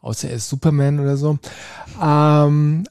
Außer 0.00 0.28
er 0.28 0.36
ist 0.36 0.48
Superman 0.48 1.00
oder 1.00 1.16
so. 1.16 1.38
Ähm, 2.00 2.84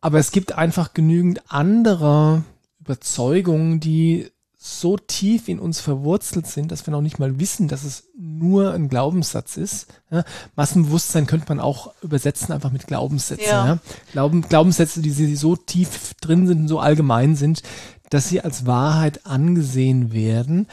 aber 0.00 0.18
es 0.18 0.30
gibt 0.32 0.52
einfach 0.52 0.92
genügend 0.92 1.40
andere 1.48 2.44
Überzeugungen, 2.78 3.80
die 3.80 4.30
so 4.66 4.96
tief 4.96 5.48
in 5.48 5.58
uns 5.58 5.80
verwurzelt 5.80 6.46
sind, 6.46 6.72
dass 6.72 6.86
wir 6.86 6.90
noch 6.90 7.02
nicht 7.02 7.18
mal 7.18 7.38
wissen, 7.38 7.68
dass 7.68 7.84
es 7.84 8.04
nur 8.16 8.72
ein 8.72 8.88
Glaubenssatz 8.88 9.58
ist. 9.58 9.88
Ja, 10.10 10.24
Massenbewusstsein 10.56 11.26
könnte 11.26 11.50
man 11.50 11.60
auch 11.60 11.92
übersetzen 12.00 12.50
einfach 12.50 12.72
mit 12.72 12.86
Glaubenssätzen. 12.86 13.46
Ja. 13.46 13.66
Ja. 13.66 13.78
Glauben, 14.12 14.40
Glaubenssätze, 14.40 15.02
die, 15.02 15.10
die 15.10 15.36
so 15.36 15.54
tief 15.54 16.14
drin 16.18 16.46
sind, 16.46 16.66
so 16.66 16.78
allgemein 16.78 17.36
sind, 17.36 17.62
dass 18.08 18.30
sie 18.30 18.40
als 18.40 18.64
Wahrheit 18.64 19.26
angesehen 19.26 20.14
werden, 20.14 20.66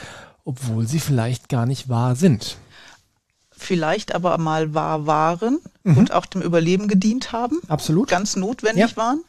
obwohl 0.46 0.88
sie 0.88 1.02
vielleicht 1.02 1.50
gar 1.50 1.66
nicht 1.66 1.90
wahr 1.90 2.16
sind. 2.16 2.56
Vielleicht 3.52 4.16
aber 4.16 4.38
mal 4.38 4.74
wahr 4.74 5.06
waren 5.06 5.60
mhm. 5.84 5.98
und 5.98 6.14
auch 6.14 6.26
dem 6.28 6.42
Überleben 6.42 6.88
gedient 6.88 7.34
haben. 7.34 7.60
Absolut. 7.68 8.08
Ganz 8.08 8.38
notwendig 8.38 8.96
waren, 8.96 9.22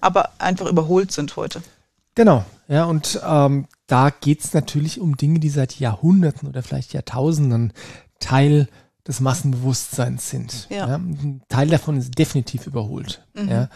aber 0.00 0.30
einfach 0.38 0.66
überholt 0.66 1.10
sind 1.10 1.34
heute. 1.34 1.62
Genau, 2.14 2.44
ja, 2.68 2.84
und 2.84 3.20
ähm, 3.26 3.66
da 3.86 4.10
geht's 4.10 4.54
natürlich 4.54 5.00
um 5.00 5.16
Dinge, 5.16 5.38
die 5.40 5.50
seit 5.50 5.78
Jahrhunderten 5.78 6.48
oder 6.48 6.62
vielleicht 6.62 6.92
Jahrtausenden 6.92 7.72
Teil 8.20 8.68
des 9.06 9.20
Massenbewusstseins 9.20 10.30
sind. 10.30 10.66
Ja. 10.70 10.88
ja. 10.88 10.94
Ein 10.96 11.42
Teil 11.48 11.68
davon 11.68 11.96
ist 11.98 12.18
definitiv 12.18 12.66
überholt. 12.66 13.26
Mhm. 13.34 13.48
Ja. 13.48 13.68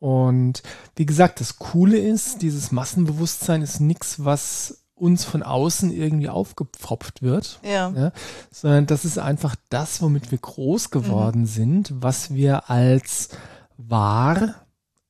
Und 0.00 0.62
wie 0.96 1.06
gesagt, 1.06 1.40
das 1.40 1.58
Coole 1.58 1.96
ist, 1.96 2.42
dieses 2.42 2.72
Massenbewusstsein 2.72 3.62
ist 3.62 3.80
nichts, 3.80 4.24
was 4.24 4.80
uns 4.96 5.24
von 5.24 5.42
außen 5.42 5.90
irgendwie 5.92 6.28
aufgepfropft 6.28 7.22
wird, 7.22 7.58
Ja. 7.64 7.90
ja, 7.90 8.12
sondern 8.52 8.86
das 8.86 9.04
ist 9.04 9.18
einfach 9.18 9.56
das, 9.68 10.00
womit 10.02 10.30
wir 10.30 10.38
groß 10.38 10.90
geworden 10.90 11.42
Mhm. 11.42 11.46
sind, 11.46 11.92
was 11.96 12.32
wir 12.34 12.70
als 12.70 13.30
wahr 13.76 14.54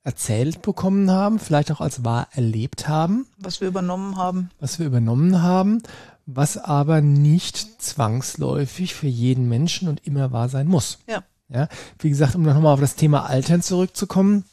erzählt 0.05 0.63
bekommen 0.63 1.11
haben, 1.11 1.39
vielleicht 1.39 1.73
auch 1.73 1.81
als 1.81 2.05
wahr 2.05 2.29
erlebt 2.33 2.87
haben, 2.89 3.27
Was 3.39 3.61
wir 3.61 3.69
übernommen 3.69 4.17
haben. 4.17 4.51
was 4.61 4.79
wir 4.79 4.87
übernommen 4.87 5.43
haben, 5.43 5.83
was 6.27 6.59
aber 6.59 7.01
nicht 7.01 7.83
zwangsläufig 7.83 8.95
für 8.95 9.07
jeden 9.09 9.49
Menschen 9.49 9.89
und 9.89 10.07
immer 10.07 10.31
wahr 10.31 10.49
sein 10.49 10.67
muss. 10.69 10.99
Ja. 11.09 11.23
Ja, 11.49 11.69
wie 11.99 12.09
gesagt, 12.09 12.35
um 12.35 12.43
nochmal 12.43 12.73
auf 12.73 12.81
das 12.81 12.97
Thema 12.97 13.27
Altern 13.27 13.61
zurückzukommen. 13.63 14.45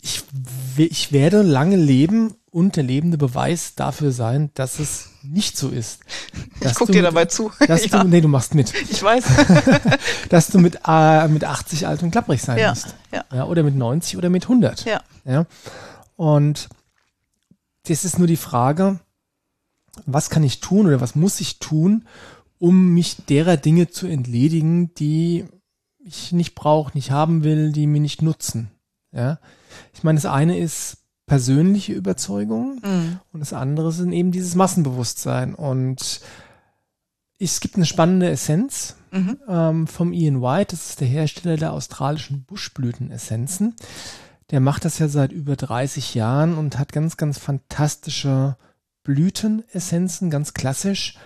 Ich, 0.00 0.24
ich 0.76 1.12
werde 1.12 1.42
lange 1.42 1.76
leben 1.76 2.34
und 2.50 2.76
der 2.76 2.82
lebende 2.82 3.18
Beweis 3.18 3.74
dafür 3.74 4.12
sein, 4.12 4.50
dass 4.54 4.78
es 4.78 5.10
nicht 5.22 5.56
so 5.56 5.68
ist. 5.68 6.00
Ich 6.60 6.74
guck 6.74 6.90
dir 6.90 7.02
dabei 7.02 7.26
zu. 7.26 7.50
Dass 7.66 7.84
ja, 7.90 8.02
du, 8.02 8.08
nee, 8.08 8.20
du 8.20 8.28
machst 8.28 8.54
mit. 8.54 8.72
ich 8.74 9.02
weiß. 9.02 9.24
Dass 10.28 10.48
du 10.48 10.58
mit, 10.58 10.80
äh, 10.86 11.28
mit 11.28 11.44
80 11.44 11.86
alt 11.86 12.02
und 12.02 12.10
klapprig 12.10 12.40
sein 12.42 12.58
ja, 12.58 12.70
musst. 12.70 12.94
ja, 13.12 13.24
Ja, 13.32 13.44
oder 13.44 13.62
mit 13.62 13.74
90 13.74 14.16
oder 14.16 14.30
mit 14.30 14.44
100. 14.44 14.84
ja. 14.84 15.00
Ja. 15.24 15.46
Und 16.16 16.68
das 17.86 18.04
ist 18.04 18.18
nur 18.18 18.28
die 18.28 18.36
Frage, 18.36 19.00
was 20.06 20.30
kann 20.30 20.44
ich 20.44 20.60
tun 20.60 20.86
oder 20.86 21.00
was 21.00 21.14
muss 21.14 21.40
ich 21.40 21.58
tun, 21.58 22.06
um 22.58 22.94
mich 22.94 23.16
derer 23.26 23.56
Dinge 23.56 23.90
zu 23.90 24.06
entledigen, 24.06 24.94
die 24.94 25.46
ich 26.04 26.32
nicht 26.32 26.54
brauche, 26.54 26.92
nicht 26.94 27.10
haben 27.10 27.44
will, 27.44 27.72
die 27.72 27.86
mir 27.86 28.00
nicht 28.00 28.22
nutzen. 28.22 28.70
Ja. 29.12 29.38
Ich 29.94 30.02
meine, 30.02 30.16
das 30.16 30.26
eine 30.26 30.58
ist 30.58 30.98
persönliche 31.32 31.94
Überzeugung 31.94 32.78
Mhm. 32.84 33.18
und 33.32 33.40
das 33.40 33.54
andere 33.54 33.90
sind 33.90 34.12
eben 34.12 34.32
dieses 34.32 34.54
Massenbewusstsein. 34.54 35.54
Und 35.54 36.20
es 37.38 37.60
gibt 37.60 37.76
eine 37.76 37.86
spannende 37.86 38.28
Essenz 38.28 38.96
Mhm. 39.12 39.38
ähm, 39.48 39.86
vom 39.86 40.12
Ian 40.12 40.42
White, 40.42 40.76
das 40.76 40.90
ist 40.90 41.00
der 41.00 41.08
Hersteller 41.08 41.56
der 41.56 41.72
australischen 41.72 42.44
Buschblütenessenzen. 42.44 43.74
Der 44.50 44.60
macht 44.60 44.84
das 44.84 44.98
ja 44.98 45.08
seit 45.08 45.32
über 45.32 45.56
30 45.56 46.14
Jahren 46.14 46.58
und 46.58 46.78
hat 46.78 46.92
ganz, 46.92 47.16
ganz 47.16 47.38
fantastische 47.38 48.58
Blütenessenzen, 49.02 50.28
ganz 50.28 50.52
klassisch, 50.52 51.16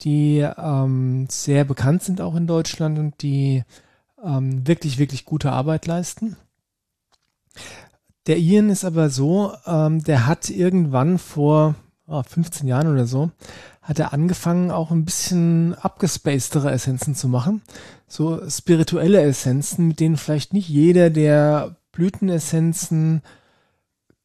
die 0.00 0.38
ähm, 0.38 1.26
sehr 1.28 1.66
bekannt 1.66 2.02
sind 2.02 2.22
auch 2.22 2.34
in 2.34 2.46
Deutschland 2.46 2.98
und 2.98 3.20
die 3.20 3.62
ähm, 4.24 4.66
wirklich, 4.66 4.96
wirklich 4.96 5.26
gute 5.26 5.52
Arbeit 5.52 5.84
leisten. 5.86 6.38
Der 8.26 8.38
Ian 8.38 8.68
ist 8.68 8.84
aber 8.84 9.10
so, 9.10 9.54
ähm, 9.66 10.02
der 10.04 10.26
hat 10.26 10.50
irgendwann 10.50 11.18
vor 11.18 11.74
ah, 12.06 12.22
15 12.22 12.68
Jahren 12.68 12.88
oder 12.88 13.06
so, 13.06 13.30
hat 13.82 13.98
er 13.98 14.12
angefangen, 14.12 14.70
auch 14.70 14.90
ein 14.90 15.04
bisschen 15.04 15.74
abgespacedere 15.74 16.70
Essenzen 16.70 17.14
zu 17.14 17.28
machen. 17.28 17.62
So 18.06 18.48
spirituelle 18.48 19.22
Essenzen, 19.22 19.88
mit 19.88 20.00
denen 20.00 20.16
vielleicht 20.16 20.52
nicht 20.52 20.68
jeder, 20.68 21.10
der 21.10 21.76
Blütenessenzen 21.92 23.22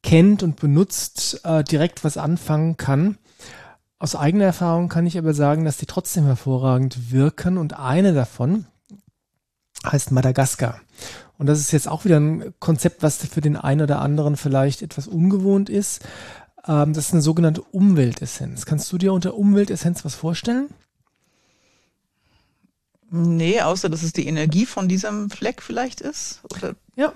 kennt 0.02 0.42
und 0.42 0.56
benutzt, 0.56 1.40
äh, 1.44 1.64
direkt 1.64 2.04
was 2.04 2.16
anfangen 2.16 2.76
kann. 2.76 3.18
Aus 3.98 4.14
eigener 4.14 4.44
Erfahrung 4.44 4.88
kann 4.88 5.06
ich 5.06 5.16
aber 5.16 5.32
sagen, 5.32 5.64
dass 5.64 5.78
die 5.78 5.86
trotzdem 5.86 6.24
hervorragend 6.24 7.10
wirken 7.10 7.56
und 7.56 7.78
eine 7.78 8.12
davon 8.12 8.66
heißt 9.84 10.12
Madagaskar. 10.12 10.80
Und 11.38 11.46
das 11.46 11.60
ist 11.60 11.72
jetzt 11.72 11.88
auch 11.88 12.04
wieder 12.04 12.18
ein 12.18 12.54
Konzept, 12.60 13.02
was 13.02 13.18
für 13.18 13.40
den 13.40 13.56
einen 13.56 13.82
oder 13.82 14.00
anderen 14.00 14.36
vielleicht 14.36 14.82
etwas 14.82 15.06
ungewohnt 15.06 15.68
ist. 15.68 16.02
Ähm, 16.66 16.92
das 16.92 17.06
ist 17.06 17.12
eine 17.12 17.22
sogenannte 17.22 17.62
Umweltessenz. 17.62 18.66
Kannst 18.66 18.90
du 18.92 18.98
dir 18.98 19.12
unter 19.12 19.34
Umweltessenz 19.34 20.04
was 20.04 20.14
vorstellen? 20.14 20.68
Nee, 23.10 23.60
außer 23.60 23.88
dass 23.88 24.02
es 24.02 24.12
die 24.12 24.26
Energie 24.26 24.66
von 24.66 24.88
diesem 24.88 25.30
Fleck 25.30 25.62
vielleicht 25.62 26.00
ist. 26.00 26.40
Oder? 26.44 26.74
Ja, 26.96 27.12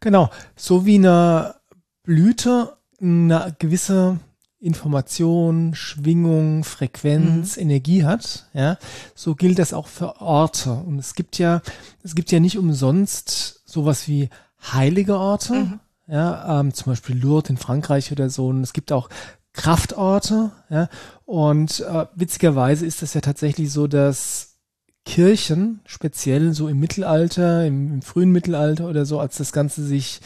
genau. 0.00 0.30
So 0.56 0.86
wie 0.86 0.94
eine 0.94 1.56
Blüte 2.02 2.76
eine 3.00 3.54
gewisse 3.58 4.18
Information, 4.62 5.74
Schwingung, 5.74 6.62
Frequenz, 6.64 7.56
Energie 7.56 8.04
hat, 8.04 8.46
ja, 8.54 8.78
so 9.14 9.34
gilt 9.34 9.58
das 9.58 9.72
auch 9.74 9.88
für 9.88 10.20
Orte. 10.20 10.72
Und 10.72 10.98
es 10.98 11.14
gibt 11.14 11.38
ja, 11.38 11.62
es 12.02 12.14
gibt 12.14 12.30
ja 12.30 12.40
nicht 12.40 12.56
umsonst 12.56 13.62
sowas 13.66 14.06
wie 14.08 14.28
heilige 14.72 15.18
Orte, 15.18 15.54
Mhm. 15.54 15.80
ja, 16.06 16.60
ähm, 16.60 16.72
zum 16.72 16.92
Beispiel 16.92 17.18
Lourdes 17.20 17.50
in 17.50 17.56
Frankreich 17.56 18.12
oder 18.12 18.30
so. 18.30 18.46
Und 18.48 18.62
es 18.62 18.72
gibt 18.72 18.92
auch 18.92 19.08
Kraftorte, 19.52 20.52
ja. 20.70 20.88
Und 21.26 21.80
äh, 21.80 22.06
witzigerweise 22.14 22.86
ist 22.86 23.02
das 23.02 23.14
ja 23.14 23.20
tatsächlich 23.20 23.72
so, 23.72 23.86
dass 23.88 24.58
Kirchen, 25.04 25.80
speziell 25.84 26.52
so 26.54 26.68
im 26.68 26.78
Mittelalter, 26.78 27.66
im, 27.66 27.92
im 27.94 28.02
frühen 28.02 28.30
Mittelalter 28.30 28.88
oder 28.88 29.04
so, 29.04 29.18
als 29.18 29.36
das 29.38 29.52
Ganze 29.52 29.84
sich 29.84 30.20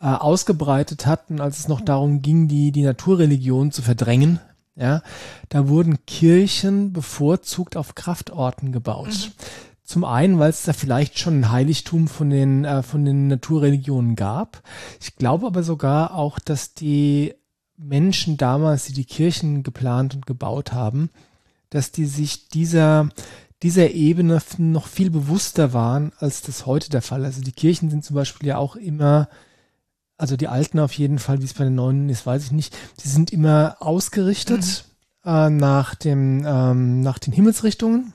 äh, 0.00 0.06
ausgebreitet 0.06 1.06
hat 1.06 1.30
und 1.30 1.40
als 1.40 1.58
es 1.58 1.68
noch 1.68 1.80
darum 1.80 2.22
ging, 2.22 2.48
die, 2.48 2.72
die 2.72 2.82
Naturreligion 2.82 3.72
zu 3.72 3.82
verdrängen, 3.82 4.40
ja, 4.76 5.02
da 5.50 5.68
wurden 5.68 6.04
Kirchen 6.06 6.92
bevorzugt 6.92 7.76
auf 7.76 7.94
Kraftorten 7.94 8.72
gebaut. 8.72 9.30
Zum 9.84 10.04
einen, 10.04 10.38
weil 10.38 10.50
es 10.50 10.62
da 10.62 10.72
vielleicht 10.72 11.18
schon 11.18 11.40
ein 11.40 11.50
Heiligtum 11.50 12.08
von 12.08 12.30
den, 12.30 12.64
äh, 12.64 12.82
von 12.82 13.04
den 13.04 13.28
Naturreligionen 13.28 14.16
gab. 14.16 14.62
Ich 15.00 15.16
glaube 15.16 15.46
aber 15.46 15.62
sogar 15.62 16.14
auch, 16.14 16.38
dass 16.38 16.74
die 16.74 17.34
Menschen 17.76 18.36
damals, 18.36 18.86
die 18.86 18.94
die 18.94 19.04
Kirchen 19.04 19.62
geplant 19.62 20.14
und 20.14 20.26
gebaut 20.26 20.72
haben, 20.72 21.10
dass 21.70 21.92
die 21.92 22.06
sich 22.06 22.48
dieser, 22.48 23.10
dieser 23.62 23.90
Ebene 23.90 24.40
noch 24.58 24.86
viel 24.86 25.10
bewusster 25.10 25.72
waren, 25.72 26.12
als 26.18 26.40
das 26.42 26.66
heute 26.66 26.88
der 26.88 27.02
Fall 27.02 27.20
ist. 27.20 27.26
Also 27.26 27.42
die 27.42 27.52
Kirchen 27.52 27.90
sind 27.90 28.04
zum 28.04 28.16
Beispiel 28.16 28.48
ja 28.48 28.56
auch 28.56 28.76
immer, 28.76 29.28
also 30.24 30.38
die 30.38 30.48
alten 30.48 30.78
auf 30.78 30.94
jeden 30.94 31.18
Fall, 31.18 31.42
wie 31.42 31.44
es 31.44 31.52
bei 31.52 31.64
den 31.64 31.74
neuen 31.74 32.08
ist, 32.08 32.24
weiß 32.24 32.44
ich 32.44 32.52
nicht, 32.52 32.74
die 33.04 33.08
sind 33.08 33.30
immer 33.30 33.76
ausgerichtet 33.80 34.86
äh, 35.22 35.50
nach 35.50 35.94
dem, 35.94 36.46
ähm, 36.46 37.02
nach 37.02 37.18
den 37.18 37.34
Himmelsrichtungen. 37.34 38.14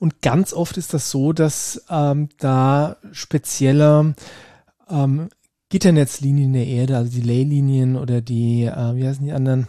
Und 0.00 0.22
ganz 0.22 0.52
oft 0.52 0.76
ist 0.76 0.92
das 0.92 1.08
so, 1.08 1.32
dass 1.32 1.84
ähm, 1.88 2.30
da 2.38 2.96
spezielle 3.12 4.16
ähm, 4.90 5.28
Gitternetzlinien 5.68 6.52
der 6.52 6.66
Erde, 6.66 6.96
also 6.96 7.12
die 7.12 7.22
Leylinien 7.22 7.94
oder 7.94 8.20
die, 8.20 8.64
äh, 8.64 8.96
wie 8.96 9.06
heißen 9.06 9.24
die 9.24 9.32
anderen? 9.32 9.68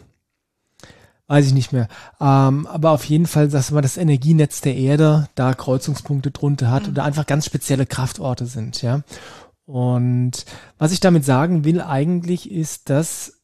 Weiß 1.28 1.46
ich 1.46 1.54
nicht 1.54 1.74
mehr. 1.74 1.90
Ähm, 2.20 2.66
aber 2.66 2.90
auf 2.90 3.04
jeden 3.04 3.28
Fall, 3.28 3.50
dass 3.50 3.70
man 3.70 3.84
das 3.84 3.98
Energienetz 3.98 4.62
der 4.62 4.76
Erde 4.76 5.30
da 5.36 5.54
Kreuzungspunkte 5.54 6.32
drunter 6.32 6.72
hat 6.72 6.88
oder 6.88 7.04
einfach 7.04 7.28
ganz 7.28 7.46
spezielle 7.46 7.86
Kraftorte 7.86 8.48
sind, 8.48 8.82
ja. 8.82 9.04
Und 9.68 10.46
was 10.80 10.92
ich 10.92 11.02
damit 11.02 11.26
sagen 11.26 11.66
will 11.66 11.82
eigentlich 11.82 12.50
ist, 12.50 12.90
dass 12.90 13.42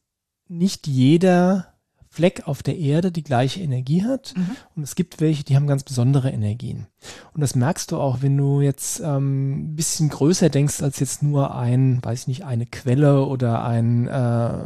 nicht 0.48 0.86
jeder 0.86 1.74
Fleck 2.08 2.46
auf 2.46 2.62
der 2.62 2.78
Erde 2.78 3.12
die 3.12 3.22
gleiche 3.22 3.60
Energie 3.60 4.04
hat. 4.04 4.34
Mhm. 4.36 4.56
Und 4.74 4.82
es 4.84 4.94
gibt 4.94 5.20
welche, 5.20 5.44
die 5.44 5.54
haben 5.54 5.66
ganz 5.66 5.82
besondere 5.82 6.30
Energien. 6.30 6.86
Und 7.34 7.40
das 7.40 7.54
merkst 7.54 7.92
du 7.92 7.98
auch, 7.98 8.22
wenn 8.22 8.36
du 8.36 8.60
jetzt 8.60 9.00
ähm, 9.00 9.72
ein 9.72 9.76
bisschen 9.76 10.08
größer 10.08 10.48
denkst 10.48 10.82
als 10.82 10.98
jetzt 10.98 11.22
nur 11.22 11.54
ein, 11.54 12.02
weiß 12.02 12.22
ich 12.22 12.28
nicht, 12.28 12.44
eine 12.44 12.66
Quelle 12.66 13.26
oder 13.26 13.64
ein, 13.64 14.08
äh, 14.08 14.58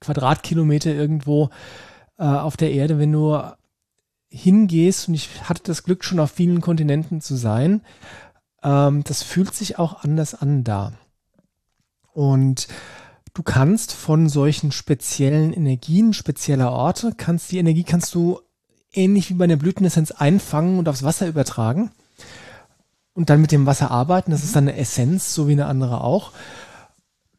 Quadratkilometer 0.00 0.92
irgendwo 0.92 1.50
äh, 2.18 2.24
auf 2.24 2.56
der 2.56 2.72
Erde, 2.72 2.98
wenn 2.98 3.12
du 3.12 3.40
hingehst, 4.28 5.08
und 5.08 5.14
ich 5.14 5.48
hatte 5.48 5.62
das 5.64 5.84
Glück, 5.84 6.04
schon 6.04 6.20
auf 6.20 6.30
vielen 6.30 6.60
Kontinenten 6.60 7.20
zu 7.20 7.36
sein, 7.36 7.82
ähm, 8.62 9.04
das 9.04 9.22
fühlt 9.22 9.54
sich 9.54 9.78
auch 9.78 10.02
anders 10.02 10.34
an 10.34 10.64
da. 10.64 10.92
Und 12.12 12.68
du 13.34 13.42
kannst 13.42 13.92
von 13.92 14.28
solchen 14.28 14.72
speziellen 14.72 15.52
Energien, 15.52 16.12
spezieller 16.12 16.72
Orte, 16.72 17.12
kannst 17.16 17.52
die 17.52 17.58
Energie 17.58 17.84
kannst 17.84 18.14
du 18.14 18.40
ähnlich 18.92 19.28
wie 19.30 19.34
bei 19.34 19.44
einer 19.44 19.56
Blütenessenz 19.56 20.10
einfangen 20.10 20.78
und 20.78 20.88
aufs 20.88 21.02
Wasser 21.02 21.28
übertragen 21.28 21.90
und 23.12 23.30
dann 23.30 23.40
mit 23.40 23.52
dem 23.52 23.66
Wasser 23.66 23.90
arbeiten. 23.90 24.30
Das 24.30 24.44
ist 24.44 24.56
dann 24.56 24.68
eine 24.68 24.76
Essenz, 24.76 25.34
so 25.34 25.48
wie 25.48 25.52
eine 25.52 25.66
andere 25.66 26.02
auch. 26.02 26.32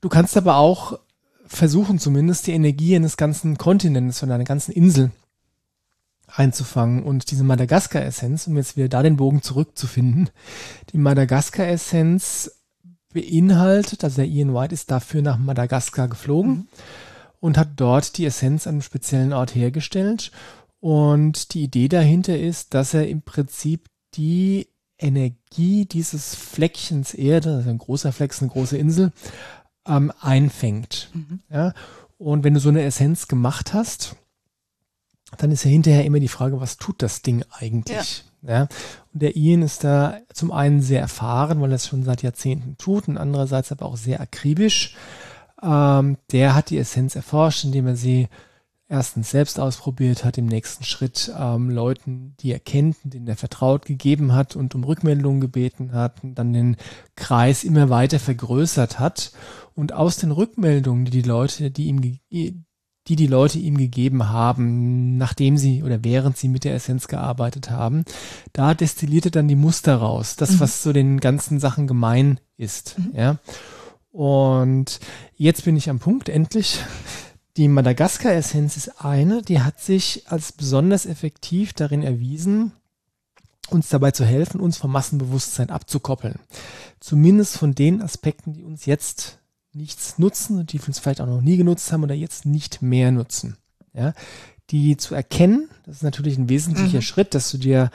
Du 0.02 0.10
kannst 0.10 0.38
aber 0.38 0.58
auch 0.58 1.00
versuchen, 1.48 1.98
zumindest 1.98 2.48
die 2.48 2.52
Energie 2.52 2.96
eines 2.96 3.18
ganzen 3.18 3.58
Kontinents 3.58 4.20
von 4.20 4.32
einer 4.32 4.44
ganzen 4.44 4.72
Insel 4.72 5.12
einzufangen. 6.28 7.04
Und 7.04 7.32
diese 7.32 7.44
Madagaskar-Essenz, 7.44 8.48
um 8.48 8.58
jetzt 8.58 8.78
wieder 8.78 8.90
da 8.90 9.04
den 9.04 9.18
Bogen 9.18 9.42
zurückzufinden, 9.42 10.30
die 10.92 10.98
Madagaskar-Essenz 10.98 12.52
beinhaltet, 13.14 14.04
also 14.04 14.18
der 14.18 14.28
Ian 14.28 14.54
White 14.54 14.74
ist 14.74 14.92
dafür 14.92 15.22
nach 15.22 15.38
Madagaskar 15.38 16.08
geflogen 16.08 16.68
und 17.40 17.58
hat 17.58 17.70
dort 17.78 18.18
die 18.18 18.26
Essenz 18.26 18.68
an 18.68 18.76
einem 18.76 18.82
speziellen 18.82 19.34
Ort 19.34 19.56
hergestellt. 19.56 20.32
Und 20.80 21.54
die 21.54 21.64
Idee 21.64 21.88
dahinter 21.88 22.38
ist, 22.38 22.74
dass 22.74 22.94
er 22.94 23.08
im 23.08 23.22
Prinzip 23.22 23.90
die 24.16 24.68
Energie 25.00 25.86
dieses 25.86 26.36
Fleckchens 26.36 27.14
Erde, 27.14 27.56
also 27.56 27.70
ein 27.70 27.78
großer 27.78 28.12
Fleck, 28.12 28.34
eine 28.40 28.50
große 28.50 28.78
Insel, 28.78 29.12
ähm, 29.88 30.12
einfängt. 30.20 31.10
Mhm. 31.14 31.40
Ja? 31.50 31.74
Und 32.18 32.44
wenn 32.44 32.54
du 32.54 32.60
so 32.60 32.70
eine 32.70 32.84
Essenz 32.84 33.28
gemacht 33.28 33.74
hast, 33.74 34.16
dann 35.38 35.52
ist 35.52 35.64
ja 35.66 35.70
hinterher 35.70 36.06
immer 36.06 36.20
die 36.20 36.28
Frage, 36.28 36.62
was 36.62 36.78
tut 36.78 37.02
das 37.02 37.22
Ding 37.22 37.44
eigentlich? 37.52 38.24
Ja. 38.42 38.54
ja. 38.54 38.62
Und 39.14 39.22
der 39.22 39.36
Ian 39.36 39.62
ist 39.62 39.84
da 39.84 40.18
zum 40.34 40.52
einen 40.52 40.82
sehr 40.82 41.02
erfahren, 41.02 41.60
weil 41.62 41.72
er 41.72 41.76
es 41.76 41.88
schon 41.88 42.04
seit 42.04 42.24
Jahrzehnten 42.24 42.78
tut 42.78 43.08
und 43.08 43.18
andererseits 43.18 43.72
aber 43.72 43.86
auch 43.86 43.98
sehr 43.98 44.22
akribisch. 44.22 44.96
Ähm, 45.62 46.18
der 46.32 46.56
hat 46.56 46.70
die 46.70 46.78
Essenz 46.78 47.16
erforscht, 47.16 47.66
indem 47.66 47.88
er 47.88 47.96
sie 47.96 48.30
erstens 48.90 49.32
selbst 49.32 49.60
ausprobiert 49.60 50.24
hat, 50.24 50.38
im 50.38 50.46
nächsten 50.46 50.86
Schritt 50.86 51.34
ähm, 51.38 51.70
Leuten, 51.70 52.36
die 52.40 52.54
er 52.54 52.60
kennt, 52.60 52.96
denen 53.04 53.28
er 53.28 53.36
vertraut, 53.36 53.86
gegeben 53.86 54.34
hat 54.34 54.56
und 54.56 54.76
um 54.76 54.84
Rückmeldungen 54.84 55.42
gebeten 55.42 55.92
hat 55.92 56.24
und 56.24 56.36
dann 56.36 56.54
den 56.54 56.78
Kreis 57.16 57.64
immer 57.66 57.90
weiter 57.90 58.20
vergrößert 58.20 59.00
hat. 59.00 59.34
Und 59.76 59.94
aus 59.94 60.18
den 60.18 60.32
Rückmeldungen, 60.32 61.06
die 61.06 61.12
die 61.12 61.22
Leute, 61.22 61.70
die 61.70 61.88
ihm, 61.88 62.02
die 62.02 62.64
die 63.16 63.28
Leute 63.28 63.60
ihm 63.60 63.78
gegeben 63.78 64.30
haben, 64.30 65.18
nachdem 65.18 65.58
sie 65.58 65.84
oder 65.84 66.04
während 66.04 66.38
sie 66.38 66.48
mit 66.48 66.64
der 66.64 66.76
Essenz 66.76 67.08
gearbeitet 67.08 67.70
haben, 67.70 68.04
da 68.54 68.74
destillierte 68.74 69.32
dann 69.32 69.48
die 69.48 69.56
Muster 69.56 69.96
raus, 69.96 70.36
das, 70.36 70.52
mhm. 70.52 70.60
was 70.60 70.84
so 70.84 70.94
den 70.94 71.20
ganzen 71.20 71.60
Sachen 71.60 71.88
gemein 71.88 72.40
ist. 72.58 72.98
Mhm. 73.00 73.12
Ja. 73.16 73.38
Und 74.12 75.00
jetzt 75.36 75.66
bin 75.66 75.78
ich 75.78 75.90
am 75.90 76.00
Punkt, 76.00 76.30
endlich. 76.30 76.80
Die 77.56 77.68
Madagaskar-Essenz 77.68 78.78
ist 78.78 79.04
eine, 79.04 79.42
die 79.42 79.62
hat 79.62 79.80
sich 79.80 80.24
als 80.28 80.52
besonders 80.52 81.06
effektiv 81.06 81.74
darin 81.74 82.04
erwiesen, 82.04 82.72
uns 83.70 83.90
dabei 83.90 84.12
zu 84.12 84.26
helfen, 84.26 84.60
uns 84.60 84.78
vom 84.78 84.92
Massenbewusstsein 84.92 85.70
abzukoppeln. 85.70 86.40
Zumindest 87.00 87.58
von 87.58 87.74
den 87.74 88.02
Aspekten, 88.02 88.54
die 88.54 88.64
uns 88.64 88.86
jetzt 88.86 89.40
nichts 89.78 90.18
nutzen 90.18 90.60
und 90.60 90.74
die 90.74 90.80
uns 90.80 91.00
vielleicht 91.00 91.22
auch 91.22 91.28
noch 91.28 91.42
nie 91.42 91.58
genutzt 91.58 91.92
haben 91.92 92.04
oder 92.04 92.16
jetzt 92.16 92.46
nicht 92.46 92.82
mehr 92.82 93.12
nutzen. 93.12 93.58
Ja, 93.94 94.14
die 94.70 94.98
zu 94.98 95.16
erkennen, 95.16 95.70
das 95.86 95.98
ist 95.98 96.04
natürlich 96.04 96.38
ein 96.38 96.50
wesentlicher 96.50 96.98
mhm. 96.98 97.04
Schritt, 97.04 97.34
dass 97.34 97.50
du 97.52 97.58
dir 97.58 97.90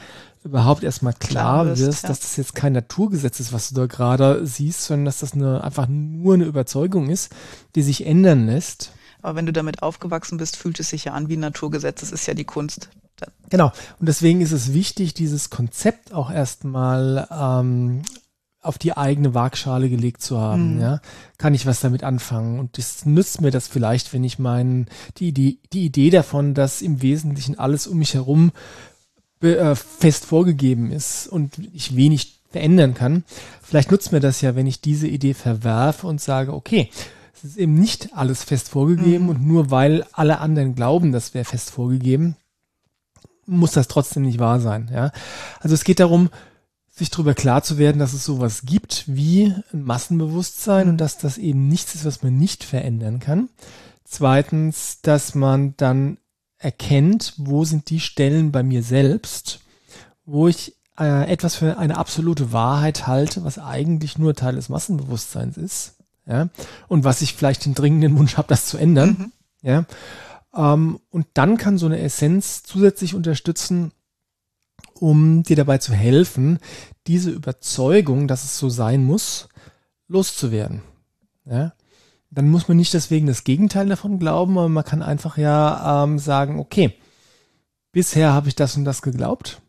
überhaupt 0.45 0.83
erstmal 0.83 1.13
klar, 1.13 1.65
klar 1.65 1.79
wirst, 1.79 2.03
ja. 2.03 2.09
dass 2.09 2.21
das 2.21 2.37
jetzt 2.37 2.55
kein 2.55 2.73
Naturgesetz 2.73 3.39
ist, 3.41 3.53
was 3.53 3.69
du 3.69 3.75
da 3.75 3.87
gerade 3.87 4.47
siehst, 4.47 4.85
sondern 4.85 5.05
dass 5.05 5.21
das 5.21 5.35
eine, 5.35 5.63
einfach 5.63 5.87
nur 5.89 6.35
eine 6.35 6.45
Überzeugung 6.45 7.11
ist, 7.11 7.33
die 7.75 7.83
sich 7.83 8.07
ändern 8.07 8.47
lässt. 8.47 8.93
Aber 9.21 9.37
wenn 9.37 9.47
du 9.47 9.53
damit 9.53 9.83
aufgewachsen 9.83 10.39
bist, 10.39 10.57
fühlt 10.57 10.81
es 10.81 10.89
sich 10.89 11.05
ja 11.05 11.13
an 11.13 11.29
wie 11.29 11.37
ein 11.37 11.41
Naturgesetz. 11.41 12.01
Das 12.01 12.11
ist 12.11 12.27
ja 12.27 12.35
die 12.35 12.45
Kunst. 12.45 12.89
Genau. 13.51 13.71
Und 14.01 14.09
deswegen 14.09 14.41
ist 14.41 14.51
es 14.51 14.73
wichtig, 14.73 15.15
dieses 15.15 15.51
Konzept 15.51 16.13
auch 16.13 16.31
erstmal 16.31 17.29
ähm, 17.31 18.03
auf 18.63 18.79
die 18.79 18.97
eigene 18.97 19.35
Waagschale 19.35 19.91
gelegt 19.91 20.23
zu 20.23 20.39
haben. 20.39 20.77
Mhm. 20.77 20.81
Ja, 20.81 21.01
kann 21.37 21.53
ich 21.53 21.67
was 21.67 21.81
damit 21.81 22.05
anfangen? 22.05 22.59
Und 22.61 22.79
das 22.79 23.05
nützt 23.05 23.41
mir 23.41 23.51
das 23.51 23.67
vielleicht, 23.67 24.13
wenn 24.13 24.25
ich 24.25 24.39
meinen 24.39 24.87
die 25.19 25.33
die 25.33 25.59
die 25.73 25.85
Idee 25.85 26.11
davon, 26.11 26.55
dass 26.55 26.81
im 26.81 27.03
Wesentlichen 27.03 27.59
alles 27.59 27.87
um 27.87 27.99
mich 27.99 28.15
herum 28.15 28.53
äh, 29.41 29.75
fest 29.75 30.25
vorgegeben 30.25 30.93
ist 30.93 31.27
und 31.27 31.59
ich 31.73 31.97
wenig 31.97 32.41
verändern 32.51 32.95
kann. 32.95 33.25
Vielleicht 33.63 33.91
nutzt 33.91 34.13
mir 34.13 34.21
das 34.21 34.41
ja, 34.41 34.55
wenn 34.55 34.67
ich 34.67 34.81
diese 34.81 35.09
Idee 35.09 35.35
verwerfe 35.35 36.07
und 36.07 36.21
sage, 36.21 36.55
okay, 36.55 36.91
es 37.35 37.43
ist 37.45 37.57
eben 37.57 37.75
nicht 37.75 38.11
alles 38.15 38.45
fest 38.45 38.69
vorgegeben 38.69 39.25
mhm. 39.25 39.31
und 39.31 39.47
nur 39.47 39.71
weil 39.71 40.07
alle 40.13 40.39
anderen 40.39 40.77
glauben, 40.77 41.11
das 41.11 41.35
wäre 41.35 41.45
fest 41.45 41.71
vorgegeben, 41.71 42.37
muss 43.47 43.73
das 43.73 43.89
trotzdem 43.89 44.23
nicht 44.23 44.39
wahr 44.39 44.61
sein. 44.61 44.91
Ja, 44.93 45.11
also 45.59 45.75
es 45.75 45.83
geht 45.83 45.99
darum, 45.99 46.31
sich 46.95 47.11
darüber 47.11 47.35
klar 47.35 47.63
zu 47.63 47.79
werden, 47.79 47.99
dass 47.99 48.13
es 48.13 48.25
sowas 48.25 48.63
gibt 48.65 49.05
wie 49.07 49.55
ein 49.73 49.83
Massenbewusstsein 49.83 50.89
und 50.89 50.99
dass 50.99 51.19
das 51.19 51.39
eben 51.39 51.67
nichts 51.67 51.95
ist, 51.95 52.05
was 52.05 52.23
man 52.23 52.37
nicht 52.37 52.65
verändern 52.65 53.19
kann. 53.19 53.49
Zweitens, 54.05 55.01
dass 55.01 55.35
man 55.35 55.75
dann 55.79 56.19
erkennt, 56.59 57.35
wo 57.39 57.65
sind 57.65 57.89
die 57.89 57.99
Stellen 57.99 58.53
bei 58.53 58.63
mir 58.63 58.83
selbst, 58.83 59.61
wo 60.27 60.49
ich 60.49 60.77
äh, 60.99 61.31
etwas 61.31 61.57
für 61.57 61.79
eine 61.79 61.97
absolute 61.97 62.53
Wahrheit 62.53 63.07
halte, 63.07 63.43
was 63.43 63.59
eigentlich 63.59 64.19
nur 64.19 64.35
Teil 64.35 64.57
des 64.57 64.69
Massenbewusstseins 64.69 65.57
ist, 65.57 65.95
ja, 66.27 66.51
und 66.89 67.05
was 67.05 67.23
ich 67.23 67.35
vielleicht 67.35 67.65
den 67.65 67.75
dringenden 67.75 68.19
Wunsch 68.19 68.37
habe, 68.37 68.49
das 68.49 68.67
zu 68.67 68.77
ändern, 68.77 69.17
mhm. 69.19 69.33
ja. 69.63 69.85
Ähm, 70.55 71.01
und 71.11 71.27
dann 71.35 71.57
kann 71.57 71.79
so 71.79 71.87
eine 71.87 72.01
Essenz 72.01 72.63
zusätzlich 72.63 73.15
unterstützen, 73.15 73.93
um 75.03 75.43
dir 75.43 75.57
dabei 75.57 75.79
zu 75.79 75.93
helfen, 75.93 76.61
diese 77.09 77.31
Überzeugung, 77.31 78.29
dass 78.29 78.45
es 78.45 78.57
so 78.57 78.69
sein 78.69 79.03
muss, 79.03 79.49
loszuwerden. 80.07 80.83
Ja? 81.45 81.73
Dann 82.31 82.49
muss 82.49 82.69
man 82.69 82.77
nicht 82.77 82.95
deswegen 82.95 83.27
das 83.27 83.43
Gegenteil 83.43 83.89
davon 83.89 84.21
glauben, 84.21 84.57
aber 84.57 84.69
man 84.69 84.85
kann 84.85 85.03
einfach 85.03 85.37
ja 85.39 86.05
ähm, 86.05 86.21
sagen, 86.21 86.61
okay, 86.61 86.95
bisher 87.91 88.33
habe 88.33 88.47
ich 88.47 88.55
das 88.55 88.77
und 88.77 88.85
das 88.85 89.03
geglaubt 89.03 89.61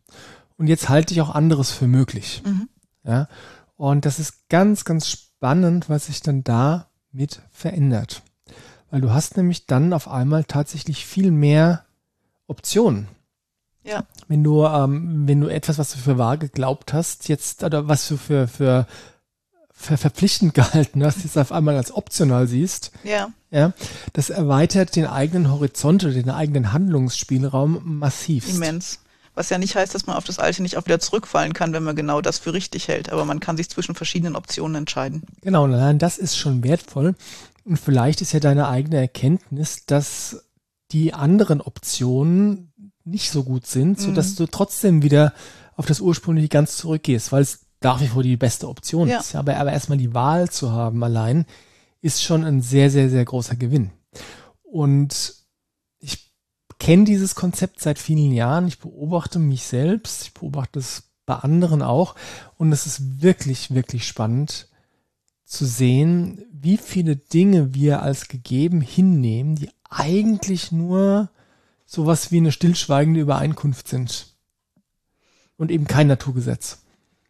und 0.57 0.67
jetzt 0.67 0.87
halte 0.87 1.15
ich 1.15 1.21
auch 1.21 1.31
anderes 1.31 1.71
für 1.71 1.87
möglich. 1.87 2.43
Mhm. 2.45 2.69
Ja? 3.03 3.27
Und 3.75 4.05
das 4.05 4.19
ist 4.19 4.49
ganz, 4.49 4.85
ganz 4.85 5.09
spannend, 5.09 5.89
was 5.89 6.05
sich 6.05 6.21
dann 6.21 6.43
da 6.43 6.91
mit 7.11 7.41
verändert. 7.51 8.21
Weil 8.91 9.01
du 9.01 9.11
hast 9.11 9.35
nämlich 9.35 9.65
dann 9.65 9.93
auf 9.93 10.07
einmal 10.07 10.43
tatsächlich 10.43 11.07
viel 11.07 11.31
mehr 11.31 11.85
Optionen. 12.45 13.07
Ja. 13.83 14.05
Wenn 14.27 14.43
du, 14.43 14.65
ähm, 14.65 15.23
wenn 15.27 15.41
du 15.41 15.47
etwas, 15.47 15.77
was 15.77 15.91
du 15.91 15.97
für 15.97 16.17
wahr 16.17 16.37
geglaubt 16.37 16.93
hast, 16.93 17.27
jetzt, 17.27 17.63
oder 17.63 17.87
was 17.87 18.07
du 18.07 18.17
für, 18.17 18.47
für, 18.47 18.87
für 19.71 19.97
verpflichtend 19.97 20.53
gehalten 20.53 21.03
hast, 21.03 21.23
jetzt 21.23 21.37
auf 21.37 21.51
einmal 21.51 21.75
als 21.75 21.93
optional 21.93 22.47
siehst. 22.47 22.91
Ja. 23.03 23.29
Ja. 23.51 23.73
Das 24.13 24.29
erweitert 24.29 24.95
den 24.95 25.05
eigenen 25.05 25.51
Horizont 25.51 26.03
oder 26.03 26.13
den 26.13 26.29
eigenen 26.29 26.73
Handlungsspielraum 26.73 27.81
massiv. 27.99 28.49
Immens. 28.49 28.99
Was 29.35 29.49
ja 29.49 29.57
nicht 29.57 29.75
heißt, 29.75 29.95
dass 29.95 30.05
man 30.05 30.15
auf 30.15 30.25
das 30.25 30.37
Alte 30.37 30.61
nicht 30.61 30.77
auch 30.77 30.85
wieder 30.85 30.99
zurückfallen 30.99 31.53
kann, 31.53 31.73
wenn 31.73 31.83
man 31.83 31.95
genau 31.95 32.21
das 32.21 32.37
für 32.37 32.53
richtig 32.53 32.87
hält. 32.87 33.11
Aber 33.11 33.25
man 33.25 33.39
kann 33.39 33.57
sich 33.57 33.69
zwischen 33.69 33.95
verschiedenen 33.95 34.35
Optionen 34.35 34.75
entscheiden. 34.75 35.23
Genau, 35.41 35.63
und 35.63 35.73
allein 35.73 35.97
das 35.97 36.19
ist 36.19 36.37
schon 36.37 36.63
wertvoll. 36.63 37.15
Und 37.65 37.77
vielleicht 37.77 38.21
ist 38.21 38.31
ja 38.31 38.39
deine 38.39 38.67
eigene 38.67 38.97
Erkenntnis, 38.97 39.85
dass 39.85 40.45
die 40.91 41.13
anderen 41.13 41.61
Optionen 41.61 42.72
nicht 43.05 43.31
so 43.31 43.43
gut 43.43 43.65
sind, 43.65 43.99
so 43.99 44.11
dass 44.11 44.31
mhm. 44.31 44.35
du 44.35 44.45
trotzdem 44.47 45.03
wieder 45.03 45.33
auf 45.75 45.85
das 45.85 45.99
ursprüngliche 45.99 46.49
ganz 46.49 46.77
zurückgehst, 46.77 47.31
weil 47.31 47.41
es 47.41 47.65
nach 47.81 48.01
wie 48.01 48.07
vor 48.07 48.23
die 48.23 48.37
beste 48.37 48.69
Option 48.69 49.07
ja. 49.07 49.19
ist. 49.19 49.35
Aber, 49.35 49.57
aber 49.57 49.71
erstmal 49.71 49.97
die 49.97 50.13
Wahl 50.13 50.49
zu 50.49 50.71
haben 50.71 51.03
allein 51.03 51.45
ist 52.01 52.23
schon 52.23 52.43
ein 52.43 52.61
sehr, 52.61 52.89
sehr, 52.89 53.09
sehr 53.09 53.25
großer 53.25 53.55
Gewinn. 53.55 53.91
Und 54.61 55.35
ich 55.99 56.33
kenne 56.79 57.05
dieses 57.05 57.35
Konzept 57.35 57.79
seit 57.79 57.99
vielen 57.99 58.33
Jahren. 58.33 58.67
Ich 58.67 58.79
beobachte 58.79 59.39
mich 59.39 59.63
selbst. 59.63 60.23
Ich 60.23 60.33
beobachte 60.33 60.79
es 60.79 61.03
bei 61.25 61.35
anderen 61.35 61.81
auch. 61.81 62.15
Und 62.57 62.71
es 62.71 62.85
ist 62.85 63.21
wirklich, 63.21 63.73
wirklich 63.73 64.07
spannend 64.07 64.69
zu 65.45 65.65
sehen, 65.65 66.43
wie 66.51 66.77
viele 66.77 67.15
Dinge 67.15 67.73
wir 67.73 68.01
als 68.01 68.27
gegeben 68.27 68.81
hinnehmen, 68.81 69.55
die 69.55 69.69
eigentlich 69.89 70.71
nur 70.71 71.29
sowas 71.93 72.31
wie 72.31 72.37
eine 72.37 72.51
stillschweigende 72.51 73.19
Übereinkunft 73.19 73.87
sind. 73.87 74.27
Und 75.57 75.69
eben 75.69 75.85
kein 75.85 76.07
Naturgesetz. 76.07 76.79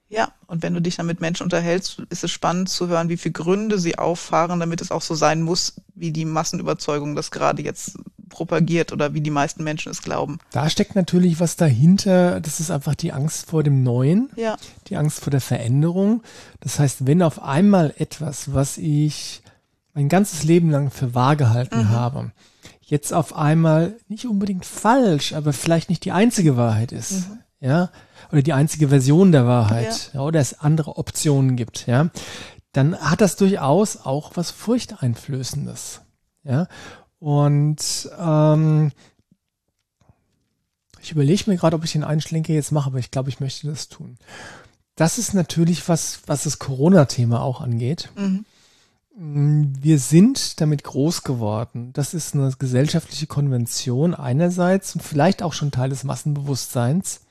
Ja, 0.07 0.31
und 0.47 0.63
wenn 0.63 0.73
du 0.73 0.81
dich 0.81 0.95
dann 0.95 1.07
mit 1.07 1.19
Menschen 1.19 1.43
unterhältst, 1.43 1.99
ist 2.09 2.23
es 2.23 2.31
spannend 2.31 2.69
zu 2.69 2.87
hören, 2.87 3.09
wie 3.09 3.17
viele 3.17 3.33
Gründe 3.33 3.77
sie 3.79 3.97
auffahren, 3.97 4.59
damit 4.59 4.79
es 4.79 4.91
auch 4.91 5.01
so 5.01 5.15
sein 5.15 5.41
muss, 5.41 5.81
wie 5.95 6.11
die 6.11 6.23
Massenüberzeugung 6.23 7.15
das 7.15 7.31
gerade 7.31 7.61
jetzt 7.61 7.97
propagiert 8.29 8.93
oder 8.93 9.13
wie 9.13 9.21
die 9.21 9.31
meisten 9.31 9.63
Menschen 9.63 9.91
es 9.91 10.01
glauben. 10.01 10.37
Da 10.51 10.69
steckt 10.69 10.95
natürlich 10.95 11.39
was 11.39 11.55
dahinter. 11.55 12.39
Das 12.39 12.59
ist 12.59 12.71
einfach 12.71 12.95
die 12.95 13.11
Angst 13.11 13.47
vor 13.47 13.63
dem 13.63 13.83
Neuen, 13.83 14.29
ja. 14.35 14.55
die 14.87 14.95
Angst 14.95 15.19
vor 15.19 15.31
der 15.31 15.41
Veränderung. 15.41 16.23
Das 16.61 16.79
heißt, 16.79 17.05
wenn 17.05 17.21
auf 17.21 17.41
einmal 17.41 17.93
etwas, 17.97 18.53
was 18.53 18.77
ich 18.77 19.41
mein 19.93 20.09
ganzes 20.09 20.43
Leben 20.43 20.69
lang 20.69 20.89
für 20.89 21.13
wahr 21.13 21.35
gehalten 21.35 21.79
mhm. 21.79 21.89
habe, 21.89 22.31
jetzt 22.85 23.13
auf 23.13 23.35
einmal 23.35 23.95
nicht 24.07 24.25
unbedingt 24.25 24.65
falsch, 24.65 25.33
aber 25.33 25.53
vielleicht 25.53 25.89
nicht 25.89 26.05
die 26.05 26.11
einzige 26.11 26.57
Wahrheit 26.57 26.91
ist. 26.91 27.29
Mhm. 27.29 27.39
Ja, 27.59 27.91
oder 28.31 28.41
die 28.41 28.51
einzige 28.51 28.89
Version 28.89 29.31
der 29.31 29.47
Wahrheit, 29.47 30.11
ja. 30.13 30.19
Ja, 30.19 30.25
oder 30.25 30.41
es 30.41 30.59
andere 30.59 30.97
Optionen 30.97 31.55
gibt, 31.55 31.87
ja, 31.87 32.09
dann 32.73 32.97
hat 32.97 33.21
das 33.21 33.37
durchaus 33.37 33.97
auch 33.97 34.31
was 34.35 34.51
Furchteinflößendes. 34.51 36.01
Ja, 36.43 36.67
und 37.19 38.09
ähm, 38.19 38.91
ich 40.99 41.11
überlege 41.11 41.49
mir 41.49 41.55
gerade, 41.55 41.77
ob 41.77 41.85
ich 41.85 41.93
den 41.93 42.03
Einschlenker 42.03 42.51
jetzt 42.51 42.73
mache, 42.73 42.87
aber 42.87 42.99
ich 42.99 43.11
glaube, 43.11 43.29
ich 43.29 43.39
möchte 43.39 43.67
das 43.67 43.87
tun. 43.87 44.17
Das 44.95 45.17
ist 45.17 45.33
natürlich 45.33 45.87
was, 45.87 46.19
was 46.27 46.43
das 46.43 46.59
Corona-Thema 46.59 47.41
auch 47.41 47.61
angeht. 47.61 48.09
Mhm. 48.15 48.45
Wir 49.15 49.99
sind 49.99 50.59
damit 50.59 50.83
groß 50.83 51.23
geworden. 51.23 51.93
Das 51.93 52.15
ist 52.15 52.33
eine 52.33 52.51
gesellschaftliche 52.57 53.27
Konvention 53.27 54.15
einerseits 54.15 54.95
und 54.95 55.01
vielleicht 55.01 55.43
auch 55.43 55.53
schon 55.53 55.69
Teil 55.69 55.89
des 55.89 56.03
Massenbewusstseins. 56.03 57.21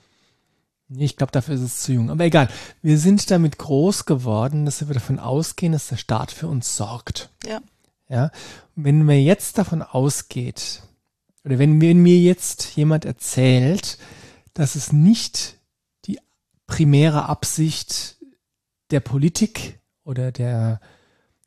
Ich 0.97 1.17
glaube, 1.17 1.33
dafür 1.33 1.55
ist 1.55 1.63
es 1.63 1.81
zu 1.81 1.93
jung. 1.93 2.11
Aber 2.11 2.25
egal. 2.25 2.49
Wir 2.83 2.99
sind 2.99 3.31
damit 3.33 3.59
groß 3.59 4.05
geworden, 4.05 4.65
dass 4.65 4.87
wir 4.87 4.95
davon 4.95 5.19
ausgehen, 5.19 5.73
dass 5.73 5.89
der 5.89 5.97
Staat 5.97 6.31
für 6.31 6.47
uns 6.47 6.77
sorgt. 6.77 7.31
Ja. 7.45 7.61
Ja. 8.09 8.31
Wenn 8.77 9.03
man 9.05 9.19
jetzt 9.19 9.59
davon 9.59 9.83
ausgeht, 9.83 10.83
oder 11.45 11.59
wenn, 11.59 11.81
wenn 11.81 11.99
mir 11.99 12.19
jetzt 12.19 12.77
jemand 12.77 13.05
erzählt, 13.05 13.99
dass 14.55 14.77
es 14.77 14.93
nicht 14.93 15.59
die 16.05 16.21
primäre 16.67 17.29
Absicht 17.29 18.19
der 18.91 19.01
Politik 19.01 19.81
oder 20.05 20.31
der 20.31 20.81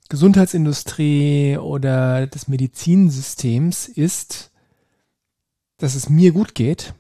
Gesundheitsindustrie 0.10 1.58
oder 1.58 2.28
des 2.28 2.48
Medizinsystems 2.48 3.88
ist, 3.88 4.52
dass 5.78 5.96
es 5.96 6.10
mir 6.10 6.32
gut 6.32 6.56
geht, 6.56 6.94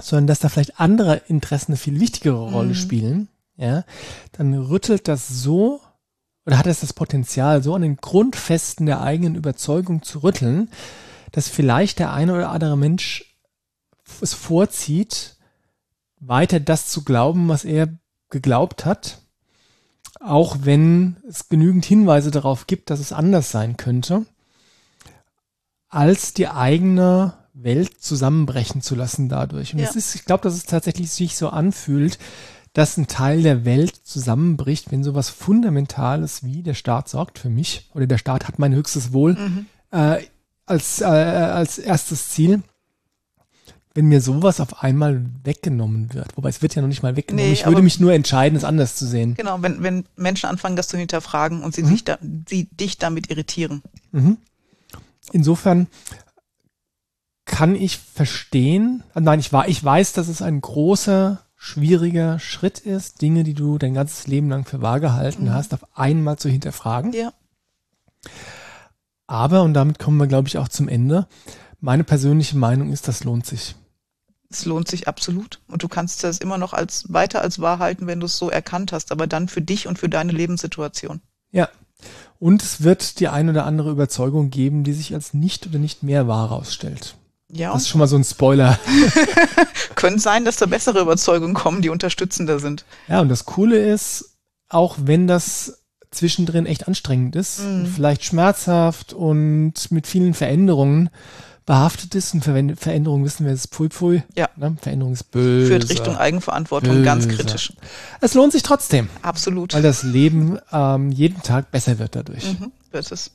sondern 0.00 0.26
dass 0.26 0.40
da 0.40 0.48
vielleicht 0.48 0.78
andere 0.78 1.16
Interessen 1.28 1.72
eine 1.72 1.78
viel 1.78 1.98
wichtigere 2.00 2.50
Rolle 2.50 2.70
Mhm. 2.70 2.74
spielen, 2.74 3.28
ja, 3.56 3.84
dann 4.32 4.54
rüttelt 4.54 5.08
das 5.08 5.28
so 5.28 5.80
oder 6.44 6.58
hat 6.58 6.66
es 6.66 6.80
das 6.80 6.92
Potenzial, 6.92 7.62
so 7.62 7.74
an 7.74 7.82
den 7.82 7.96
Grundfesten 7.96 8.86
der 8.86 9.00
eigenen 9.00 9.34
Überzeugung 9.34 10.02
zu 10.02 10.22
rütteln, 10.22 10.70
dass 11.32 11.48
vielleicht 11.48 11.98
der 11.98 12.12
eine 12.12 12.34
oder 12.34 12.50
andere 12.50 12.76
Mensch 12.76 13.36
es 14.20 14.32
vorzieht, 14.34 15.36
weiter 16.20 16.60
das 16.60 16.88
zu 16.88 17.02
glauben, 17.02 17.48
was 17.48 17.64
er 17.64 17.88
geglaubt 18.30 18.84
hat, 18.84 19.22
auch 20.20 20.58
wenn 20.62 21.16
es 21.28 21.48
genügend 21.48 21.84
Hinweise 21.84 22.30
darauf 22.30 22.66
gibt, 22.66 22.90
dass 22.90 23.00
es 23.00 23.12
anders 23.12 23.50
sein 23.50 23.76
könnte, 23.76 24.24
als 25.88 26.34
die 26.34 26.48
eigene 26.48 27.34
Welt 27.54 28.02
zusammenbrechen 28.02 28.82
zu 28.82 28.94
lassen 28.94 29.28
dadurch. 29.28 29.72
Und 29.72 29.80
Ja. 29.80 29.88
es 29.88 29.96
ist, 29.96 30.14
ich 30.14 30.24
glaube, 30.24 30.42
dass 30.42 30.54
es 30.54 30.64
tatsächlich 30.64 31.10
sich 31.10 31.36
so 31.36 31.48
anfühlt, 31.48 32.18
dass 32.74 32.98
ein 32.98 33.06
Teil 33.06 33.42
der 33.42 33.64
Welt 33.64 33.96
zusammenbricht, 34.04 34.92
wenn 34.92 35.02
sowas 35.02 35.30
Fundamentales 35.30 36.44
wie 36.44 36.62
der 36.62 36.74
Staat 36.74 37.08
sorgt 37.08 37.38
für 37.38 37.48
mich 37.48 37.88
oder 37.94 38.06
der 38.06 38.18
Staat 38.18 38.46
hat 38.48 38.58
mein 38.58 38.74
höchstes 38.74 39.12
Wohl 39.12 39.34
Mhm. 39.34 39.66
äh, 39.92 40.18
als, 40.66 41.00
äh, 41.00 41.04
als 41.04 41.78
erstes 41.78 42.28
Ziel. 42.30 42.62
Wenn 43.96 44.06
mir 44.08 44.20
sowas 44.20 44.60
auf 44.60 44.82
einmal 44.82 45.24
weggenommen 45.42 46.12
wird, 46.12 46.36
wobei 46.36 46.50
es 46.50 46.60
wird 46.60 46.74
ja 46.74 46.82
noch 46.82 46.88
nicht 46.88 47.02
mal 47.02 47.16
weggenommen. 47.16 47.46
Nee, 47.46 47.52
ich 47.54 47.64
würde 47.64 47.80
mich 47.80 47.98
nur 47.98 48.12
entscheiden, 48.12 48.54
es 48.54 48.62
anders 48.62 48.94
zu 48.94 49.06
sehen. 49.06 49.34
Genau, 49.36 49.62
wenn, 49.62 49.82
wenn 49.82 50.04
Menschen 50.16 50.50
anfangen, 50.50 50.76
das 50.76 50.88
zu 50.88 50.98
hinterfragen 50.98 51.62
und 51.62 51.74
sie 51.74 51.82
Mhm. 51.82 51.86
sich 51.88 52.04
da, 52.04 52.18
sie 52.46 52.64
dich 52.64 52.98
damit 52.98 53.30
irritieren. 53.30 53.82
Mhm. 54.12 54.36
Insofern 55.32 55.86
kann 57.46 57.74
ich 57.74 57.96
verstehen, 57.98 59.02
äh, 59.14 59.20
nein, 59.20 59.40
ich, 59.40 59.52
war, 59.52 59.66
ich 59.66 59.82
weiß, 59.82 60.12
dass 60.12 60.28
es 60.28 60.42
ein 60.42 60.60
großer, 60.60 61.40
schwieriger 61.56 62.38
Schritt 62.38 62.78
ist, 62.80 63.22
Dinge, 63.22 63.44
die 63.44 63.54
du 63.54 63.78
dein 63.78 63.94
ganzes 63.94 64.26
Leben 64.26 64.50
lang 64.50 64.66
für 64.66 64.82
wahr 64.82 65.00
gehalten 65.00 65.44
Mhm. 65.44 65.52
hast, 65.54 65.72
auf 65.72 65.86
einmal 65.96 66.36
zu 66.36 66.50
hinterfragen. 66.50 67.14
Ja. 67.14 67.32
Aber, 69.26 69.62
und 69.62 69.72
damit 69.74 69.98
kommen 69.98 70.18
wir, 70.18 70.26
glaube 70.26 70.48
ich, 70.48 70.58
auch 70.58 70.68
zum 70.68 70.86
Ende, 70.86 71.26
meine 71.80 72.04
persönliche 72.04 72.56
Meinung 72.58 72.92
ist, 72.92 73.08
das 73.08 73.24
lohnt 73.24 73.46
sich. 73.46 73.74
Es 74.50 74.64
lohnt 74.64 74.88
sich 74.88 75.08
absolut. 75.08 75.60
Und 75.68 75.82
du 75.82 75.88
kannst 75.88 76.22
das 76.24 76.38
immer 76.38 76.58
noch 76.58 76.72
als 76.72 77.04
weiter 77.12 77.42
als 77.42 77.60
wahr 77.60 77.78
halten, 77.78 78.06
wenn 78.06 78.20
du 78.20 78.26
es 78.26 78.36
so 78.38 78.48
erkannt 78.50 78.92
hast, 78.92 79.12
aber 79.12 79.26
dann 79.26 79.48
für 79.48 79.60
dich 79.62 79.86
und 79.88 79.98
für 79.98 80.08
deine 80.08 80.32
Lebenssituation. 80.32 81.20
Ja. 81.50 81.68
Und 82.38 82.62
es 82.62 82.82
wird 82.82 83.20
die 83.20 83.28
ein 83.28 83.48
oder 83.48 83.64
andere 83.64 83.90
Überzeugung 83.90 84.50
geben, 84.50 84.84
die 84.84 84.92
sich 84.92 85.14
als 85.14 85.32
nicht 85.34 85.66
oder 85.66 85.78
nicht 85.78 86.02
mehr 86.02 86.28
wahr 86.28 86.50
herausstellt. 86.50 87.16
Ja, 87.50 87.72
Das 87.72 87.82
ist 87.82 87.88
schon 87.88 88.00
mal 88.00 88.06
so 88.08 88.16
ein 88.16 88.24
Spoiler. 88.24 88.78
könnte 89.94 90.20
sein, 90.20 90.44
dass 90.44 90.56
da 90.56 90.66
bessere 90.66 91.00
Überzeugungen 91.00 91.54
kommen, 91.54 91.82
die 91.82 91.88
unterstützender 91.88 92.58
sind. 92.58 92.84
Ja, 93.08 93.20
und 93.20 93.28
das 93.28 93.44
Coole 93.46 93.78
ist, 93.78 94.36
auch 94.68 94.96
wenn 95.00 95.26
das 95.26 95.82
zwischendrin 96.10 96.66
echt 96.66 96.86
anstrengend 96.88 97.36
ist, 97.36 97.60
Mhm. 97.60 97.86
vielleicht 97.86 98.24
schmerzhaft 98.24 99.12
und 99.12 99.74
mit 99.90 100.06
vielen 100.06 100.34
Veränderungen 100.34 101.08
behaftet 101.66 102.14
ist, 102.14 102.32
und 102.32 102.42
Veränderung 102.44 103.24
wissen 103.24 103.44
wir, 103.44 103.52
ist 103.52 103.68
pfui 103.74 103.88
pfui. 103.88 104.22
Ja. 104.36 104.48
Ne? 104.56 104.76
Veränderung 104.80 105.12
ist 105.12 105.30
böse. 105.30 105.66
Führt 105.66 105.90
Richtung 105.90 106.16
Eigenverantwortung 106.16 107.02
ganz 107.02 107.26
Böse. 107.26 107.36
kritisch. 107.38 107.72
Es 108.20 108.34
lohnt 108.34 108.52
sich 108.52 108.62
trotzdem, 108.62 109.08
Absolut. 109.22 109.74
weil 109.74 109.82
das 109.82 110.02
Leben 110.04 110.58
ähm, 110.72 111.10
jeden 111.10 111.42
Tag 111.42 111.70
besser 111.72 111.98
wird 111.98 112.14
dadurch. 112.16 112.44
Mhm, 112.58 112.72
wird 112.92 113.10
es. 113.12 113.32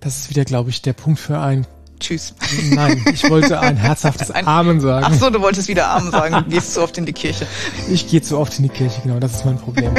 Das 0.00 0.16
ist 0.18 0.30
wieder, 0.30 0.44
glaube 0.44 0.70
ich, 0.70 0.82
der 0.82 0.94
Punkt 0.94 1.20
für 1.20 1.38
ein 1.38 1.66
Tschüss. 2.00 2.34
Nein, 2.72 3.04
ich 3.12 3.30
wollte 3.30 3.60
ein 3.60 3.76
herzhaftes 3.76 4.30
Ein- 4.32 4.48
Amen 4.48 4.80
sagen. 4.80 5.06
Ach 5.08 5.14
so, 5.14 5.30
du 5.30 5.40
wolltest 5.40 5.68
wieder 5.68 5.86
Arm 5.88 6.10
sagen, 6.10 6.34
du 6.34 6.50
gehst 6.50 6.74
so 6.74 6.82
oft 6.82 6.98
in 6.98 7.06
die 7.06 7.12
Kirche. 7.12 7.46
Ich 7.88 8.08
gehe 8.08 8.20
zu 8.20 8.38
oft 8.38 8.58
in 8.58 8.64
die 8.64 8.68
Kirche, 8.70 9.00
genau, 9.02 9.20
das 9.20 9.34
ist 9.36 9.44
mein 9.44 9.58
Problem. 9.58 9.94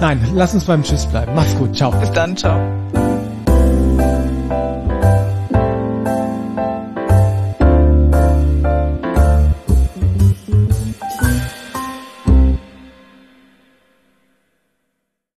Nein, 0.00 0.24
lass 0.34 0.54
uns 0.54 0.66
beim 0.66 0.84
Tschüss 0.84 1.06
bleiben. 1.06 1.32
Mach's 1.34 1.54
gut, 1.56 1.74
ciao. 1.76 1.90
Bis 1.90 2.12
dann, 2.12 2.36
ciao. 2.36 2.60